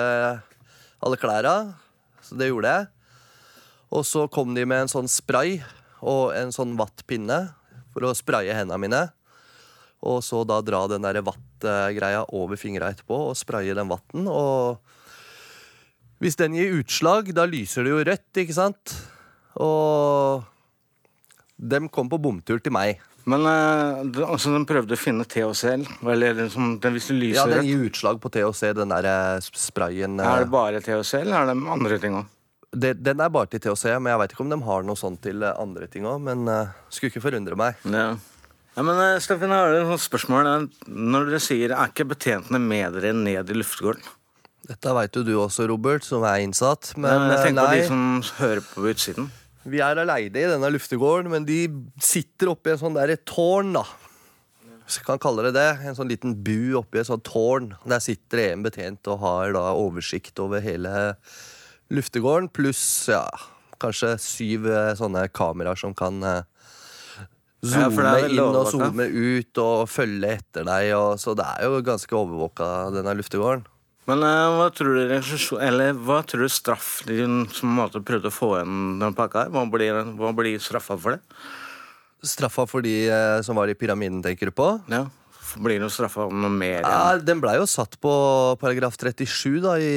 alle 1.04 1.20
klærne. 1.20 1.56
Så 2.24 2.36
det 2.40 2.52
gjorde 2.52 2.76
jeg. 2.76 2.93
Og 3.94 4.06
så 4.08 4.26
kom 4.32 4.56
de 4.58 4.66
med 4.66 4.86
en 4.86 4.92
sånn 4.92 5.10
spray 5.12 5.60
og 6.02 6.34
en 6.36 6.52
sånn 6.56 6.74
vattpinne 6.80 7.40
for 7.94 8.08
å 8.08 8.16
spraye 8.18 8.56
hendene 8.58 8.82
mine. 8.82 9.04
Og 10.04 10.20
så 10.26 10.42
da 10.48 10.58
dra 10.66 10.82
den 10.92 11.06
der 11.06 11.22
vattgreia 11.24 12.26
over 12.36 12.60
fingra 12.60 12.90
etterpå 12.92 13.20
og 13.30 13.38
spraye 13.40 13.76
den 13.78 13.92
vatten. 13.92 14.26
Og 14.28 14.82
hvis 16.24 16.40
den 16.40 16.58
gir 16.58 16.76
utslag, 16.82 17.32
da 17.36 17.46
lyser 17.48 17.86
det 17.86 17.94
jo 17.94 18.04
rødt, 18.10 18.42
ikke 18.44 18.58
sant? 18.58 18.98
Og 19.62 20.44
dem 21.56 21.88
kom 21.94 22.10
på 22.12 22.20
bomtur 22.20 22.60
til 22.64 22.74
meg. 22.76 23.00
Men 23.30 23.46
eh, 23.48 24.24
altså, 24.26 24.52
de 24.52 24.66
prøvde 24.68 24.98
å 24.98 25.00
finne 25.00 25.24
THC? 25.24 25.64
Eller 26.12 26.36
liksom, 26.42 26.78
den, 26.84 26.98
hvis 26.98 27.08
det 27.08 27.16
lyser 27.22 27.38
Ja, 27.40 27.46
den 27.48 27.62
rødt, 27.62 27.70
gir 27.70 27.86
utslag 27.88 28.20
på 28.24 28.32
THC, 28.34 28.74
den 28.76 28.92
der 28.92 29.08
eh, 29.08 29.50
sprayen. 29.56 30.18
eh, 30.20 30.28
er 30.28 30.44
det 30.44 30.52
bare 30.52 30.82
THC, 30.84 31.22
eller 31.22 31.38
er 31.46 31.54
det 31.54 31.56
andre 31.78 32.00
ting 32.04 32.18
òg? 32.20 32.32
Det, 32.74 32.94
den 33.06 33.22
er 33.22 33.32
bare 33.34 33.50
til 33.52 33.62
THC, 33.62 33.86
men 34.00 34.12
jeg 34.12 34.22
veit 34.22 34.34
ikke 34.34 34.46
om 34.46 34.54
de 34.54 34.60
har 34.66 34.86
noe 34.88 35.00
sånt 35.00 35.22
til 35.24 35.46
eh, 35.46 35.56
andre 35.62 35.88
ting 35.92 36.08
òg. 36.10 36.22
Men 36.26 36.48
uh, 36.50 36.74
skulle 36.90 37.14
ikke 37.14 37.24
forundre 37.28 37.58
meg. 37.60 37.78
Ja. 37.86 38.08
ja, 38.74 38.86
men 38.86 38.98
uh, 38.98 39.22
Steffen, 39.24 39.54
jeg 39.54 39.66
har 39.66 39.78
et 39.78 39.88
sånt 39.92 40.06
spørsmål. 40.08 40.52
Når 40.90 41.30
dere 41.30 41.42
sier 41.44 41.76
er 41.76 41.94
ikke 41.94 42.10
betjentene 42.16 42.62
med 42.62 42.98
dere 42.98 43.14
ned 43.18 43.54
i 43.54 43.58
luftegården? 43.60 44.12
Dette 44.64 44.94
veit 44.96 45.18
jo 45.20 45.26
du 45.28 45.34
også, 45.44 45.68
Robert, 45.68 46.06
som 46.08 46.24
er 46.28 46.42
innsatt. 46.46 46.94
Men 46.96 47.28
Men 47.28 47.34
jeg 47.34 47.50
tenker 47.50 47.68
tenker 47.68 47.68
på 47.68 47.80
de 47.80 47.88
som 47.90 48.38
hører 48.40 48.64
på 48.70 48.86
utsiden. 48.94 49.32
vi 49.64 49.80
er 49.80 50.00
aleine 50.00 50.40
i 50.40 50.48
denne 50.48 50.70
luftegården, 50.76 51.30
men 51.32 51.46
de 51.48 51.68
sitter 52.04 52.52
oppi 52.52 52.74
en 52.74 52.80
sånn 52.82 52.98
derre 52.98 53.20
tårn, 53.28 53.76
da. 53.76 53.84
Hvis 54.84 55.00
jeg 55.00 55.08
kan 55.08 55.22
kalle 55.22 55.46
det 55.46 55.54
det. 55.56 55.70
En 55.88 55.96
sånn 55.96 56.10
liten 56.12 56.34
bu 56.44 56.76
oppi 56.80 57.00
et 57.00 57.08
sånt 57.08 57.24
tårn. 57.28 57.72
Der 57.88 58.02
sitter 58.04 58.42
en 58.50 58.66
betjent 58.66 59.08
og 59.12 59.22
har 59.22 59.54
da 59.56 59.70
oversikt 59.80 60.40
over 60.44 60.64
hele 60.64 61.14
luftegården, 61.94 62.50
pluss 62.54 63.10
ja, 63.12 63.26
kanskje 63.82 64.16
syv 64.22 64.68
eh, 64.72 64.94
sånne 65.00 65.28
kameraer 65.34 65.80
som 65.80 65.96
kan 65.98 66.20
eh, 66.24 66.42
Ja, 67.64 67.88
zoome 67.88 68.04
er 68.10 68.26
inn 68.28 68.42
og 68.44 68.66
zoome 68.74 69.06
ut 69.08 69.60
og 69.64 69.86
følge 69.88 70.34
etter 70.40 70.66
deg. 70.68 70.90
Og, 70.98 71.16
så 71.22 71.36
det 71.38 71.46
er 71.48 71.70
jo 71.70 71.84
ganske 71.86 72.18
overvåka, 72.18 72.70
denne 72.96 73.14
luftegården. 73.20 73.64
Men 74.10 74.24
eh, 74.28 74.54
hva 74.58 74.68
tror 74.76 74.98
du 74.98 75.60
Eller 75.64 75.94
hva 75.96 76.20
tror 76.28 76.44
du 76.44 76.52
straff 76.52 77.04
din 77.08 77.46
som 77.56 77.72
måte 77.78 78.04
prøvde 78.04 78.28
å 78.28 78.36
få 78.36 78.50
igjen 78.58 78.98
den 79.00 79.16
pakka 79.16 79.46
her? 79.46 79.54
Hva 79.54 79.64
blir, 79.72 80.00
hva 80.20 80.34
blir 80.36 80.60
straffa 80.60 80.98
for 81.00 81.16
det? 81.16 81.22
Straffa 82.24 82.66
for 82.68 82.84
de 82.84 82.98
eh, 83.08 83.40
som 83.44 83.56
var 83.60 83.72
i 83.72 83.78
pyramiden, 83.80 84.22
tenker 84.24 84.52
du 84.52 84.56
på? 84.56 84.74
Ja, 84.92 85.06
Blir 85.60 85.80
det 85.80 85.90
straffa 85.94 86.26
noe 86.32 86.52
mer? 86.52 86.82
Ja, 86.82 87.16
Den 87.20 87.40
blei 87.44 87.58
jo 87.60 87.68
satt 87.70 87.96
på 88.02 88.12
paragraf 88.60 88.96
37 89.00 89.60
da, 89.64 89.78
i 89.80 89.94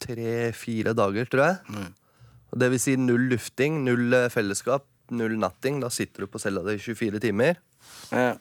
tre-fire 0.00 0.94
dager, 0.96 1.28
tror 1.30 1.46
jeg. 1.46 1.58
Mm. 1.70 1.90
Det 2.60 2.70
vil 2.72 2.82
si 2.82 2.96
null 2.98 3.28
lufting, 3.30 3.82
null 3.86 4.16
eh, 4.16 4.30
fellesskap, 4.32 4.86
null 5.14 5.36
natting. 5.38 5.80
Da 5.82 5.90
sitter 5.92 6.26
du 6.26 6.30
på 6.32 6.40
cella 6.42 6.64
di 6.66 6.78
i 6.78 6.82
24 6.82 7.22
timer. 7.22 7.60
Ja. 8.10 8.34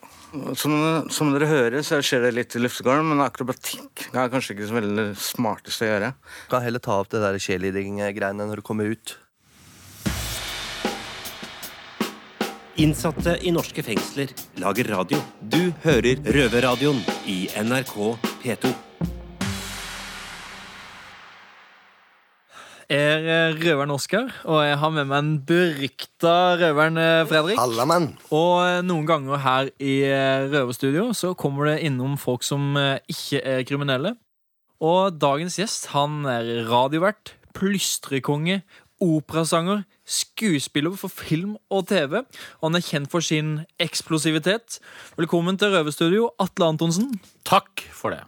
Som, 0.58 0.74
som 1.14 1.32
dere 1.34 1.50
hører, 1.50 1.82
så 1.86 2.02
skjer 2.06 2.26
det 2.26 2.36
litt 2.36 2.58
i 2.58 2.62
luftegården, 2.62 3.06
men 3.12 3.22
akrobatikk 3.24 4.08
er 4.10 4.30
kanskje 4.34 4.56
ikke 4.56 4.70
så 4.70 4.78
veldig 4.80 5.08
smarteste 5.22 5.86
å 5.86 5.90
gjøre. 5.92 6.12
Du 6.18 6.54
Kan 6.54 6.66
heller 6.66 6.84
ta 6.84 7.00
opp 7.02 7.12
det 7.14 7.22
der 7.24 7.40
cheerleading-greiene 7.42 8.50
når 8.50 8.62
du 8.62 8.66
kommer 8.66 8.90
ut. 8.90 9.18
Innsatte 12.80 13.34
i 13.44 13.52
norske 13.52 13.84
fengsler 13.84 14.32
lager 14.64 14.88
radio. 14.96 15.20
Du 15.44 15.74
hører 15.84 16.22
Røverradioen 16.24 17.02
i 17.28 17.42
NRK 17.60 17.98
P2. 18.40 18.72
Er 22.90 23.28
eh, 23.30 23.58
røveren 23.62 23.94
Oskar, 23.94 24.32
og 24.50 24.64
jeg 24.66 24.78
har 24.82 24.94
med 24.94 25.08
meg 25.10 25.22
en 25.22 25.34
berykta 25.46 26.34
røveren 26.60 26.98
eh, 26.98 27.26
Fredrik. 27.30 27.60
Halla, 27.62 27.86
mann. 27.90 28.10
Og 28.34 28.56
eh, 28.66 28.80
noen 28.86 29.06
ganger 29.10 29.44
her 29.44 29.70
i 29.78 30.02
Røverstudio 30.50 31.12
så 31.18 31.36
kommer 31.38 31.70
det 31.70 31.84
innom 31.86 32.18
folk 32.20 32.46
som 32.46 32.74
ikke 33.10 33.44
er 33.46 33.66
kriminelle. 33.70 34.16
Og 34.82 35.20
dagens 35.20 35.60
gjest 35.60 35.90
han 35.94 36.24
er 36.30 36.50
radiovert, 36.70 37.36
plystrekonge, 37.58 38.62
operasanger, 39.04 39.84
skuespiller 40.10 40.96
for 40.98 41.14
film 41.14 41.58
og 41.70 41.88
TV. 41.92 42.24
Og 42.60 42.70
han 42.70 42.80
er 42.80 42.88
kjent 42.88 43.12
for 43.12 43.24
sin 43.24 43.60
eksplosivitet. 43.80 44.80
Velkommen 45.20 45.60
til 45.60 45.76
Røverstudio, 45.76 46.32
Atle 46.42 46.74
Antonsen. 46.74 47.14
Takk 47.48 47.86
for 47.94 48.16
det. 48.16 48.24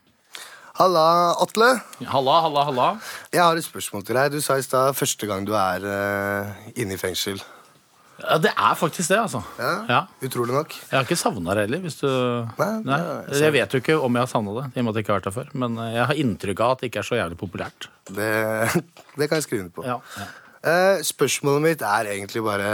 Halla, 0.80 1.36
Atle. 1.44 1.74
Halla, 2.08 2.36
halla, 2.46 2.62
halla. 2.70 2.86
Jeg 3.34 3.44
har 3.44 3.58
et 3.60 3.66
spørsmål 3.66 4.06
til 4.08 4.16
deg. 4.16 4.32
Du 4.32 4.44
sa 4.44 4.56
i 4.56 4.64
stad 4.64 4.96
første 4.96 5.28
gang 5.28 5.44
du 5.48 5.52
er 5.58 5.84
uh, 5.84 6.70
inne 6.80 6.96
i 6.96 7.02
fengsel. 7.02 7.42
Ja, 8.22 8.38
det 8.38 8.52
er 8.54 8.78
faktisk 8.78 9.10
det, 9.10 9.18
altså. 9.20 9.42
Ja? 9.58 9.72
Ja. 9.90 10.00
Utrolig 10.24 10.54
nok. 10.56 10.76
Jeg 10.78 10.96
har 10.96 11.08
ikke 11.08 11.18
savna 11.20 11.56
det 11.58 11.66
heller. 11.66 11.82
Hvis 11.84 11.98
du... 12.00 12.08
Nei, 12.60 12.70
Nei. 12.86 13.00
er 13.02 13.44
Jeg 13.48 13.56
vet 13.58 13.74
jo 13.74 13.82
ikke 13.82 13.98
om 13.98 14.16
jeg 14.16 14.24
har 14.24 14.32
savna 14.32 14.54
det, 14.60 14.66
i 14.76 14.80
og 14.80 14.86
med 14.86 14.94
at 14.94 15.00
jeg 15.00 15.06
ikke 15.06 15.14
har 15.14 15.20
vært 15.20 15.30
der 15.30 15.36
før. 15.40 15.52
Men 15.64 15.80
eh, 15.82 15.92
jeg 15.96 16.08
har 16.12 16.22
inntrykk 16.24 16.64
av 16.64 16.76
at 16.76 16.84
det 16.84 16.92
ikke 16.92 17.02
er 17.02 17.10
så 17.10 17.20
jævlig 17.20 17.40
populært. 17.42 17.90
Det, 18.08 18.32
det 19.18 19.28
kan 19.28 19.42
jeg 19.42 19.48
skrive 19.48 19.66
under 19.66 19.76
på. 19.76 19.88
Ja, 19.90 19.98
ja. 20.22 20.30
Eh, 20.72 21.04
spørsmålet 21.04 21.66
mitt 21.66 21.82
er 21.82 22.12
egentlig 22.14 22.44
bare 22.46 22.74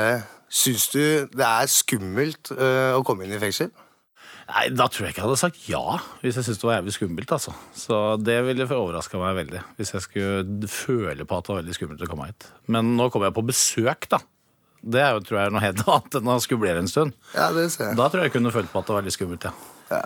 Syns 0.52 0.88
du 0.92 1.00
det 1.28 1.44
er 1.44 1.68
skummelt 1.68 2.54
uh, 2.56 2.96
å 2.96 3.02
komme 3.04 3.26
inn 3.26 3.34
i 3.36 3.40
fengsel? 3.40 3.68
Nei, 4.48 4.64
Da 4.72 4.86
tror 4.88 5.08
jeg 5.08 5.14
ikke 5.16 5.22
jeg 5.22 5.28
hadde 5.28 5.40
sagt 5.42 5.66
ja, 5.68 5.82
hvis 6.22 6.38
jeg 6.40 6.46
syntes 6.48 6.62
det 6.62 6.68
var 6.70 6.78
jævlig 6.78 6.94
skummelt. 6.96 7.32
altså. 7.36 7.54
Så 7.76 7.98
det 8.24 8.38
ville 8.48 8.68
overraska 8.72 9.20
meg 9.20 9.36
veldig, 9.42 9.62
hvis 9.80 9.92
jeg 9.96 10.06
skulle 10.06 10.70
føle 10.72 11.28
på 11.28 11.38
at 11.40 11.48
det 11.48 11.54
var 11.54 11.62
veldig 11.62 11.76
skummelt 11.76 12.06
å 12.06 12.10
komme 12.12 12.30
hit. 12.30 12.48
Men 12.72 12.94
nå 13.00 13.10
kommer 13.12 13.28
jeg 13.32 13.36
på 13.40 13.44
besøk, 13.50 14.08
da. 14.14 14.22
Det 14.88 15.02
er 15.04 15.18
jo, 15.18 15.24
tror 15.26 15.42
jeg, 15.42 15.52
noe 15.56 15.64
helt 15.66 15.84
annet 15.92 16.20
enn 16.22 16.32
å 16.32 16.38
skublere 16.44 16.80
en 16.84 16.88
stund. 16.92 17.16
Ja, 17.36 17.50
det 17.56 17.68
ser 17.74 17.90
jeg. 17.92 18.00
Da 18.00 18.08
tror 18.08 18.24
jeg 18.24 18.32
jeg 18.32 18.38
kunne 18.38 18.54
følt 18.56 18.72
på 18.72 18.80
at 18.80 18.88
det 18.88 18.96
var 19.00 19.08
litt 19.10 19.18
skummelt, 19.18 19.50
ja. 19.50 19.54
Ja. 19.92 20.04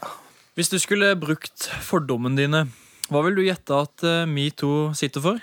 Hvis 0.57 0.71
du 0.73 0.77
skulle 0.81 1.13
brukt 1.19 1.69
fordommene 1.85 2.41
dine, 2.41 2.63
hva 3.11 3.21
vil 3.27 3.37
du 3.37 3.43
gjette 3.45 3.77
at 3.85 4.03
eh, 4.07 4.25
metoo 4.29 4.89
sitter 4.97 5.23
for? 5.23 5.39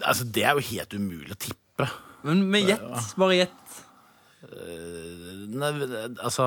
Altså, 0.00 0.24
Det 0.28 0.42
er 0.46 0.54
jo 0.58 0.64
helt 0.70 0.94
umulig 0.96 1.34
å 1.34 1.40
tippe. 1.48 1.90
Men 2.26 2.40
med 2.50 2.66
gjett. 2.70 3.12
Bare 3.20 3.36
gjett. 3.42 3.82
Nei, 5.56 5.70
altså 6.20 6.44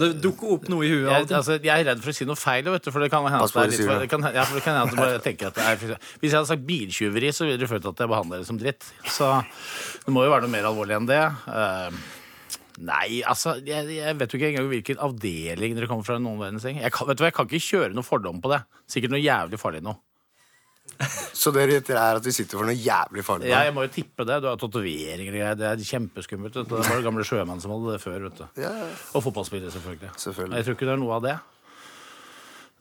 Det 0.00 0.08
dukker 0.24 0.56
opp 0.56 0.66
noe 0.72 0.86
i 0.86 0.90
huet. 0.90 1.06
jeg, 1.10 1.28
altså, 1.30 1.56
jeg 1.62 1.72
er 1.72 1.86
redd 1.90 2.02
for 2.04 2.12
å 2.12 2.16
si 2.16 2.26
noe 2.28 2.38
feil, 2.38 2.68
vet 2.74 2.86
du, 2.86 2.90
for 2.94 3.04
det 3.04 3.10
kan 3.12 3.24
hende 3.26 3.44
at 3.44 3.54
det 3.54 3.62
er 3.62 3.70
du 3.70 3.74
litt 3.74 3.80
sier, 3.80 3.88
for, 3.88 3.94
da. 3.94 4.04
det 4.04 4.10
kan, 4.12 4.26
ja, 4.34 4.44
for 4.48 4.58
det 4.58 4.64
kan 4.64 4.76
hende 4.76 4.86
at 4.86 4.94
du 4.94 5.00
bare 5.00 5.22
tenker 5.24 5.50
at 5.50 5.58
det 5.58 5.66
er 5.66 5.96
Hvis 6.20 6.30
jeg 6.30 6.36
hadde 6.38 6.50
sagt 6.50 6.66
biltyveri, 6.68 7.32
så 7.36 7.48
ville 7.48 7.60
du 7.60 7.68
følt 7.70 7.88
at 7.92 8.04
jeg 8.04 8.12
behandler 8.12 8.42
det 8.42 8.48
som 8.50 8.60
dritt. 8.60 8.88
Så 9.12 9.30
det 10.06 10.14
må 10.14 10.26
jo 10.26 10.32
være 10.34 10.46
noe 10.46 10.54
mer 10.56 10.70
alvorlig 10.70 10.98
enn 10.98 11.10
det. 11.10 11.22
Uh, 11.46 12.00
nei, 12.88 13.20
altså 13.28 13.56
jeg, 13.66 13.88
jeg 13.98 14.18
vet 14.20 14.32
jo 14.32 14.40
ikke 14.40 14.52
engang 14.54 14.72
hvilken 14.72 15.04
avdeling 15.08 15.78
dere 15.78 15.90
kommer 15.90 16.08
fra. 16.08 16.18
noen 16.22 16.40
verdens. 16.42 16.66
Jeg 16.68 16.94
kan, 16.94 17.10
vet 17.10 17.20
du 17.20 17.26
jeg 17.28 17.36
kan 17.36 17.48
ikke 17.50 17.68
kjøre 17.68 17.94
noe 17.96 18.06
fordom 18.06 18.42
på 18.44 18.52
det. 18.54 18.62
Sikkert 18.90 19.14
noe 19.14 19.22
jævlig 19.22 19.60
farlig 19.62 19.84
nå. 19.86 19.96
Så 21.36 21.52
det 21.54 21.66
gjetter 21.70 21.98
er 22.00 22.18
at 22.20 22.24
vi 22.26 22.32
sitter 22.34 22.58
for 22.58 22.68
noe 22.68 22.76
jævlig 22.76 23.24
farlig? 23.26 23.50
Ja, 23.50 23.64
jeg 23.66 23.74
må 23.76 23.84
jo 23.86 23.92
tippe 23.92 24.24
det. 24.28 24.38
Du 24.42 24.48
har 24.50 24.56
tatoveringer 24.60 25.26
og 25.26 25.36
greier. 25.36 25.58
Det 25.58 25.66
er 25.68 25.84
kjempeskummelt. 25.90 26.56
Det 26.56 26.72
var 26.72 26.88
det 26.88 27.04
gamle 27.06 27.26
sjømenn 27.28 27.60
som 27.62 27.74
hadde 27.74 27.96
det 27.96 28.00
før. 28.02 28.16
vet 28.28 28.40
du. 28.40 28.62
Ja, 28.64 28.72
Og 29.12 29.26
fotballspillere, 29.26 29.74
selvfølgelig. 29.74 30.14
Selvfølgelig. 30.22 30.56
Jeg 30.56 30.68
tror 30.68 30.78
ikke 30.78 30.88
det 30.88 30.96
er 30.96 31.04
noe 31.04 31.18
av 31.18 31.28
det. 31.28 31.36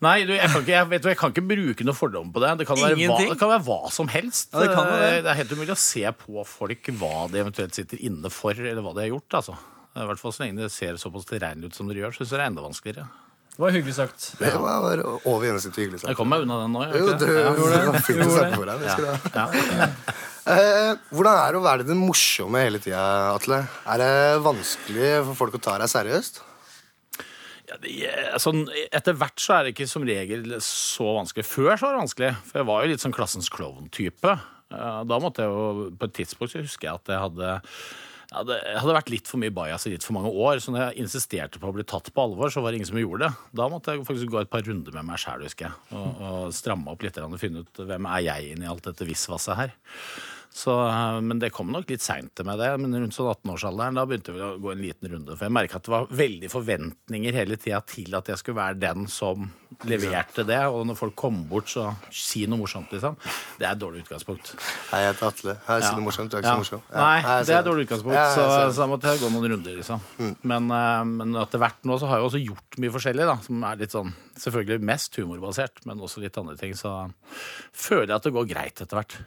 Nei, 0.03 0.17
du, 0.27 0.33
jeg, 0.35 0.49
kan 0.51 0.59
ikke, 0.59 0.73
jeg, 0.73 0.87
vet 0.91 1.03
du, 1.03 1.07
jeg 1.07 1.17
kan 1.19 1.31
ikke 1.31 1.45
bruke 1.47 1.85
noe 1.87 1.95
fordom 1.95 2.31
på 2.35 2.41
det. 2.43 2.49
Det 2.59 2.65
kan, 2.67 2.79
være 2.81 2.97
hva, 2.99 3.19
det 3.21 3.37
kan 3.39 3.51
være 3.53 3.63
hva 3.63 3.77
som 3.95 4.09
helst. 4.11 4.49
Ja, 4.51 4.65
det 4.65 4.73
kan 4.75 4.89
det. 4.91 5.11
det 5.23 5.31
er 5.31 5.39
helt 5.39 5.53
umulig 5.55 5.71
å 5.75 5.79
se 5.79 6.03
på 6.19 6.43
folk 6.49 6.89
hva 6.99 7.13
de 7.31 7.39
eventuelt 7.45 7.77
sitter 7.79 8.03
inne 8.03 8.31
for, 8.33 8.51
eller 8.59 8.83
hva 8.83 8.91
de 8.97 9.05
har 9.05 9.13
gjort. 9.13 9.39
altså. 9.39 9.55
I 9.95 10.07
hvert 10.09 10.19
fall 10.19 10.33
så 10.35 10.43
lenge 10.43 10.59
det 10.59 10.73
ser 10.75 10.99
såpass 10.99 11.27
tilregnelig 11.29 11.71
ut 11.71 11.77
som 11.77 11.87
dere 11.87 12.03
gjør, 12.03 12.17
så 12.17 12.23
syns 12.25 12.33
jeg 12.33 12.41
det 12.41 12.43
er 12.43 12.51
enda 12.51 12.65
vanskeligere. 12.65 13.07
Det 13.55 13.61
var 13.63 13.71
hyggelig 13.71 13.93
sagt. 13.95 14.23
Det 14.39 14.49
var 14.59 14.99
over 15.23 15.45
gjennomsnittet 15.47 15.77
hyggelig 15.79 16.01
Jeg 16.03 16.17
kom 16.19 16.27
meg 16.27 16.41
unna 16.43 16.57
den 16.65 16.73
nå. 16.75 16.81
Jo, 16.91 17.05
du, 17.15 17.23
ikke 17.23 17.93
det? 17.93 18.01
fint 18.03 18.23
å 18.25 18.31
snakke 18.33 18.57
for 18.59 18.67
deg. 18.67 18.81
Det 18.83 18.89
ja. 19.31 19.45
Ja. 19.79 19.85
Eh, 20.45 20.89
hvordan 21.15 21.39
er 21.41 21.55
det 21.55 21.57
å 21.61 21.63
være 21.65 21.85
den 21.87 22.01
morsomme 22.03 22.59
hele 22.65 22.81
tida, 22.83 22.99
Atle? 23.33 23.61
Er 23.89 24.01
det 24.03 24.09
vanskelig 24.45 25.13
for 25.31 25.39
folk 25.39 25.55
å 25.57 25.61
ta 25.69 25.77
deg 25.81 25.89
seriøst? 25.89 26.41
Ja, 27.65 27.79
det, 27.81 27.93
altså, 28.35 28.51
etter 28.93 29.15
hvert 29.17 29.41
så 29.41 29.55
er 29.55 29.63
det 29.65 29.71
ikke 29.73 29.87
som 29.89 30.03
regel 30.05 30.57
så 30.61 31.07
vanskelig. 31.15 31.47
Før 31.49 31.71
så 31.79 31.87
var 31.87 31.95
det 31.95 32.03
vanskelig, 32.03 32.33
for 32.51 32.61
jeg 32.61 32.69
var 32.69 32.83
jo 32.85 32.91
litt 32.91 33.05
sånn 33.07 33.15
klassens 33.15 33.49
klovn-type. 33.55 34.35
Eh, 34.75 34.99
Da 35.09 35.21
måtte 35.23 35.47
jeg 35.47 35.55
jo, 35.55 35.87
På 35.97 36.09
et 36.11 36.13
tidspunkt 36.19 36.53
så 36.53 36.61
husker 36.61 36.91
jeg 36.91 36.99
at 37.01 37.15
jeg 37.15 37.23
hadde 37.23 37.55
ja, 38.31 38.43
det 38.47 38.59
hadde 38.79 38.97
vært 38.97 39.11
litt 39.13 39.29
for 39.29 39.41
mye 39.41 39.53
bajas 39.55 39.87
i 39.87 39.93
litt 39.95 40.05
for 40.05 40.17
mange 40.17 40.31
år, 40.31 40.61
så 40.63 40.73
når 40.73 40.83
jeg 40.83 41.05
insisterte 41.05 41.61
på 41.61 41.69
å 41.69 41.75
bli 41.75 41.85
tatt 41.87 42.11
på 42.13 42.27
alvor, 42.27 42.53
så 42.53 42.63
var 42.63 42.71
det 42.71 42.81
ingen 42.81 42.91
som 42.91 43.01
gjorde 43.01 43.27
det. 43.27 43.49
Da 43.61 43.67
måtte 43.71 43.95
jeg 43.95 44.05
faktisk 44.07 44.31
gå 44.33 44.41
et 44.41 44.51
par 44.51 44.65
runder 44.65 44.95
med 44.99 45.09
meg 45.09 45.21
sjæl, 45.21 45.45
husker 45.45 45.69
jeg, 45.69 45.81
og, 45.97 46.23
og 46.29 46.55
stramme 46.55 46.93
opp 46.93 47.05
litt 47.05 47.19
og 47.21 47.37
finne 47.41 47.65
ut 47.65 47.83
hvem 47.85 48.09
er 48.11 48.25
jeg 48.29 48.55
inni 48.55 48.69
alt 48.69 48.87
dette 48.87 49.07
visvasset 49.07 49.61
her. 49.61 49.75
Så, 50.55 50.71
eh, 50.87 51.21
men 51.21 51.39
det 51.39 51.51
kom 51.51 51.67
nok 51.73 51.89
litt 51.91 52.03
seint 52.03 52.39
meg 52.47 52.61
det. 52.61 52.69
Men 52.79 52.95
rundt 52.95 53.15
sånn 53.17 53.27
18-årsalderen 53.27 53.97
da 53.99 54.05
begynte 54.07 54.35
vi 54.35 54.43
å 54.45 54.53
gå 54.63 54.71
en 54.71 54.83
liten 54.85 55.11
runde. 55.11 55.35
For 55.35 55.49
jeg 55.49 55.55
merka 55.57 55.81
at 55.81 55.87
det 55.87 55.91
var 55.91 56.07
veldig 56.23 56.51
forventninger 56.53 57.35
hele 57.35 57.57
tida 57.59 57.81
til 57.91 58.15
at 58.15 58.31
jeg 58.31 58.39
skulle 58.39 58.61
være 58.61 58.79
den 58.79 59.09
som 59.11 59.49
leverte 59.83 60.45
det. 60.47 60.59
Og 60.71 60.85
når 60.87 60.95
folk 60.97 61.15
kom 61.15 61.43
bort, 61.49 61.67
så 61.69 61.89
si 62.13 62.45
noe 62.47 62.61
morsomt, 62.61 62.91
liksom. 62.95 63.17
Det 63.59 63.67
er 63.67 63.71
et 63.73 63.81
dårlig 63.81 64.03
utgangspunkt. 64.05 64.53
Hei, 64.91 65.01
jeg 65.03 65.13
heter 65.13 65.27
Atle. 65.27 65.57
Hei, 65.67 65.79
si 65.83 65.91
noe 65.95 66.05
morsomt. 66.07 66.31
Du 66.31 66.37
er 66.37 66.41
ikke 66.41 66.47
Ja. 66.49 66.55
så 66.55 66.63
morsom. 66.63 66.81
Nei, 66.93 67.21
det 67.43 67.49
er 67.55 67.59
et 67.59 67.65
dårlig 67.65 67.87
utgangspunkt. 67.87 68.33
Så. 68.35 68.45
Mm. 68.45 68.71
så 68.71 68.77
da 68.77 68.87
måtte 68.87 69.11
jeg 69.11 69.19
gå 69.19 69.31
noen 69.35 69.51
runder, 69.51 69.75
liksom. 69.75 70.01
Men, 70.43 70.71
eh, 70.71 71.03
men 71.03 71.35
etter 71.35 71.59
hvert 71.59 71.83
nå 71.83 71.99
så 71.99 72.07
har 72.07 72.17
jeg 72.19 72.25
også 72.31 72.43
gjort 72.45 72.77
mye 72.79 72.91
forskjellig, 72.95 73.25
da. 73.25 73.37
Som 73.45 73.63
er 73.63 73.75
litt 73.75 73.91
sånn 73.91 74.13
selvfølgelig 74.37 74.81
mest 74.81 75.15
humorbasert, 75.15 75.85
men 75.85 75.99
også 75.99 76.21
litt 76.21 76.37
andre 76.37 76.55
ting. 76.57 76.73
Så 76.73 77.11
føler 77.73 78.07
jeg 78.07 78.15
at 78.15 78.23
det 78.23 78.33
går 78.33 78.47
greit 78.47 78.81
etter 78.81 78.95
hvert. 79.01 79.17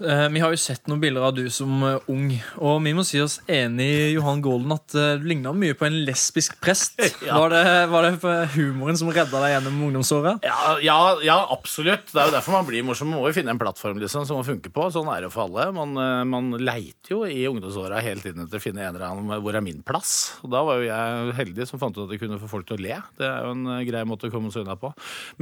Eh, 0.00 0.28
vi 0.28 0.40
har 0.42 0.52
jo 0.52 0.58
sett 0.60 0.88
noen 0.90 1.00
bilder 1.00 1.24
av 1.24 1.34
du 1.36 1.46
som 1.52 1.72
eh, 1.86 2.08
ung, 2.12 2.28
og 2.60 2.82
vi 2.84 2.92
må 2.96 3.04
si 3.06 3.20
oss 3.22 3.38
enig 3.48 4.12
Johan 4.12 4.42
Golden 4.44 4.74
at 4.74 4.96
eh, 4.96 5.14
du 5.20 5.24
ligna 5.30 5.54
mye 5.56 5.76
på 5.78 5.86
en 5.88 5.96
lesbisk 6.04 6.58
prest. 6.62 7.00
Ja. 7.26 7.38
Var, 7.40 7.52
det, 7.54 7.62
var 7.90 8.04
det 8.06 8.34
humoren 8.54 8.98
som 8.98 9.08
redda 9.10 9.40
deg 9.42 9.54
gjennom 9.54 9.78
ungdomsåra? 9.88 10.36
Ja, 10.44 10.76
ja, 10.84 10.98
ja, 11.24 11.38
absolutt. 11.52 12.10
Det 12.12 12.20
er 12.20 12.28
jo 12.28 12.34
derfor 12.36 12.58
man 12.58 12.68
blir 12.68 12.84
morsom. 12.86 13.10
Man 13.10 13.22
må 13.22 13.30
jo 13.30 13.36
finne 13.38 13.54
en 13.54 13.60
plattform 13.60 13.98
liksom, 14.02 14.26
som 14.28 14.38
man 14.40 14.46
funker 14.46 14.72
på. 14.74 14.88
Sånn 14.94 15.08
er 15.12 15.24
det 15.24 15.32
for 15.34 15.46
alle. 15.46 15.70
Man, 15.74 15.96
man 16.28 16.52
leiter 16.60 17.14
jo 17.14 17.22
i 17.26 17.46
ungdomsåra 17.48 18.02
hele 18.04 18.22
tiden 18.22 18.44
etter 18.44 18.60
å 18.60 18.62
finne 18.62 18.84
en 18.84 18.94
eller 18.94 19.08
annen 19.08 19.42
hvor 19.42 19.56
er 19.56 19.64
min 19.64 19.80
plass. 19.86 20.36
Og 20.44 20.52
da 20.52 20.62
var 20.66 20.80
jo 20.80 20.88
jeg 20.90 21.36
heldig 21.40 21.68
som 21.70 21.80
fant 21.82 21.96
ut 21.96 22.04
at 22.04 22.14
jeg 22.14 22.22
kunne 22.22 22.40
få 22.42 22.50
folk 22.52 22.68
til 22.68 22.78
å 22.78 22.84
le. 22.84 23.00
Det 23.18 23.26
er 23.26 23.48
jo 23.48 23.56
en 23.56 23.72
grei 23.88 24.04
måte 24.08 24.28
å 24.28 24.34
komme 24.34 24.52
seg 24.54 24.66
unna 24.66 24.78
på. 24.80 24.92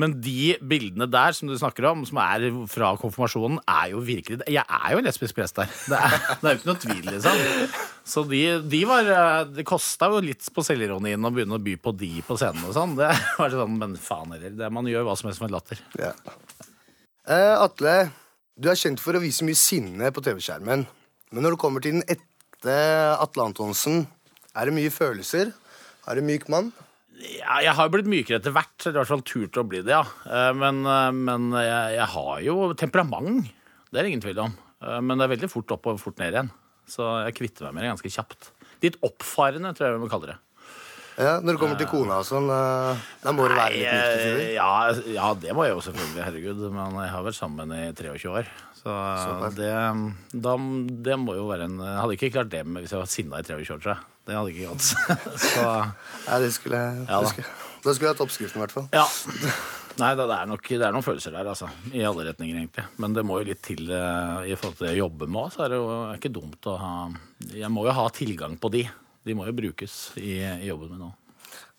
Men 0.01 0.17
de 0.25 0.55
bildene 0.63 1.11
der 1.11 1.37
som 1.37 1.51
du 1.51 1.57
snakker 1.59 1.91
om, 1.91 2.07
som 2.09 2.23
er 2.23 2.49
fra 2.71 2.95
konfirmasjonen, 3.01 3.61
er 3.67 3.93
jo 3.93 4.05
virkelig 4.05 4.44
Jeg 4.51 4.65
er 4.65 4.93
jo 4.93 4.99
en 5.01 5.07
lesbisk 5.07 5.37
prest 5.39 5.57
der. 5.57 5.71
Det 5.89 5.99
er, 5.99 6.15
det 6.41 6.49
er 6.49 6.55
jo 6.55 6.59
ikke 6.61 6.71
noe 6.71 6.81
tvil, 6.83 7.05
liksom. 7.09 7.43
Så 8.05 8.25
de, 8.29 8.41
de 8.69 8.81
var 8.89 9.09
eh, 9.15 9.45
Det 9.57 9.65
kosta 9.69 10.11
jo 10.13 10.21
litt 10.25 10.49
på 10.55 10.65
selvironien 10.67 11.25
å 11.25 11.31
begynne 11.33 11.57
å 11.57 11.63
by 11.65 11.77
på 11.81 11.95
de 11.97 12.11
på 12.27 12.37
scenen 12.41 12.67
og 12.69 12.75
sånn. 12.77 12.97
Det 12.99 13.09
var 13.41 13.55
sånn, 13.55 13.79
Men 13.81 13.97
faen 14.01 14.35
heller. 14.37 14.53
Det, 14.59 14.69
man 14.75 14.91
gjør 14.91 15.07
hva 15.09 15.17
som 15.21 15.31
helst 15.31 15.45
med 15.45 15.55
latter. 15.55 15.81
Ja. 16.01 16.13
Eh, 17.25 17.55
Atle, 17.57 17.97
du 18.61 18.69
er 18.71 18.79
kjent 18.79 19.01
for 19.03 19.17
å 19.17 19.23
vise 19.23 19.47
mye 19.49 19.59
sinne 19.59 20.13
på 20.15 20.23
TV-skjermen. 20.25 20.85
Men 21.35 21.47
når 21.47 21.57
det 21.57 21.63
kommer 21.65 21.83
til 21.83 21.97
den 21.97 22.05
ekte 22.07 22.75
Atle 23.19 23.49
Antonsen, 23.49 24.05
er 24.55 24.69
det 24.69 24.77
mye 24.77 24.93
følelser? 24.95 25.51
Er 26.05 26.21
du 26.21 26.27
myk 26.27 26.45
mann? 26.53 26.69
Ja, 27.15 27.61
jeg 27.63 27.73
har 27.79 27.89
blitt 27.95 28.09
mykere 28.11 28.41
etter 28.41 28.53
hvert. 28.55 28.75
Eller 28.85 28.99
i 28.99 29.01
hvert 29.01 29.11
fall 29.15 29.25
turt 29.27 29.59
å 29.59 29.65
bli 29.67 29.81
det, 29.87 29.95
ja. 29.95 30.05
Eh, 30.29 30.53
Men, 30.61 30.83
eh, 30.85 31.11
men 31.17 31.49
jeg, 31.57 31.97
jeg 31.97 32.09
har 32.15 32.41
jo 32.45 32.57
temperament. 32.79 33.49
Det 33.95 34.01
er 34.01 34.07
det 34.09 34.11
ingen 34.11 34.25
tvil 34.25 34.41
om. 34.43 34.55
Eh, 34.83 35.01
Men 35.07 35.21
det 35.21 35.29
er 35.29 35.35
veldig 35.37 35.51
fort 35.53 35.71
opp 35.77 35.87
og 35.93 36.01
fort 36.03 36.19
ned 36.19 36.35
igjen. 36.35 36.51
Så 36.91 37.07
jeg 37.25 37.37
kvitter 37.39 37.69
meg 37.69 37.77
med 37.79 37.87
det 37.87 37.93
ganske 37.95 38.11
kjapt. 38.13 38.51
Litt 38.83 38.99
oppfarende, 39.07 39.71
tror 39.77 39.87
jeg 39.87 39.95
vi 39.97 40.03
må 40.03 40.11
kalle 40.11 40.33
det. 40.35 40.41
Ja, 41.15 41.37
Når 41.39 41.55
det 41.55 41.61
kommer 41.63 41.79
til 41.79 41.87
kona 41.87 42.17
og 42.19 42.27
sånn, 42.27 42.49
eh, 42.51 43.03
da 43.23 43.33
må 43.33 43.47
det 43.47 43.55
være 43.55 43.79
litt 43.79 43.87
tider. 43.87 44.41
Eh, 44.43 44.55
ja, 44.57 44.71
ja, 45.15 45.29
det 45.39 45.55
må 45.55 45.63
jeg 45.69 45.77
jo 45.77 45.85
selvfølgelig. 45.87 46.25
Herregud. 46.27 46.65
Men 46.75 46.99
jeg 47.05 47.13
har 47.15 47.23
vært 47.29 47.39
sammen 47.39 47.71
i 47.77 47.85
23 47.95 48.33
år. 48.35 48.51
Så 48.85 48.95
det, 49.57 49.71
da, 50.45 50.57
det 51.07 51.15
må 51.17 51.33
jo 51.39 51.47
være 51.49 51.71
en 51.71 51.79
Jeg 51.81 52.01
hadde 52.03 52.17
ikke 52.19 52.29
klart 52.35 52.51
det 52.53 52.61
hvis 52.67 52.93
jeg 52.93 53.01
var 53.01 53.09
sinna 53.09 53.39
i 53.41 53.47
23 53.47 53.79
år, 53.79 53.81
tror 53.81 53.95
jeg. 53.95 54.03
Det 54.27 54.37
hadde 54.37 54.53
ikke 54.53 54.75
gått. 54.75 54.91
Så 55.47 55.63
Ja, 56.27 56.39
det 56.43 56.51
skulle 56.53 56.83
jeg 56.83 57.07
Ja, 57.09 57.23
skulle, 57.31 57.47
Da 57.87 57.95
skulle 57.95 58.11
jeg 58.11 58.13
hatt 58.17 58.25
oppskriften, 58.27 58.59
i 58.61 58.65
hvert 58.67 58.75
fall. 58.77 58.91
Ja. 58.93 59.07
Nei, 59.95 60.11
det, 60.19 60.25
er 60.27 60.49
nok, 60.51 60.67
det 60.67 60.83
er 60.83 60.95
noen 60.95 61.07
følelser 61.07 61.35
der, 61.37 61.49
altså. 61.53 61.69
I 61.95 62.03
alle 62.07 62.27
retninger, 62.27 62.57
egentlig. 62.59 62.87
Men 63.03 63.15
det 63.15 63.23
må 63.27 63.39
jo 63.41 63.49
litt 63.53 63.63
til 63.63 63.87
eh, 63.87 64.49
i 64.51 64.57
forhold 64.59 64.79
til 64.79 64.89
det 64.89 64.95
jeg 64.95 65.03
jobber 65.05 65.31
med 65.31 65.43
òg, 65.45 65.53
så 65.55 65.65
er 65.65 65.71
det 65.71 65.79
jo 65.79 65.91
ikke 66.17 66.33
dumt 66.35 66.71
å 66.71 66.79
ha 66.81 66.95
Jeg 67.55 67.71
må 67.71 67.85
jo 67.87 67.95
ha 67.95 68.07
tilgang 68.15 68.57
på 68.59 68.73
de. 68.75 68.83
De 69.25 69.37
må 69.39 69.47
jo 69.47 69.55
brukes 69.57 69.99
i, 70.19 70.41
i 70.43 70.71
jobben 70.73 70.91
min 70.97 71.07
nå. 71.07 71.13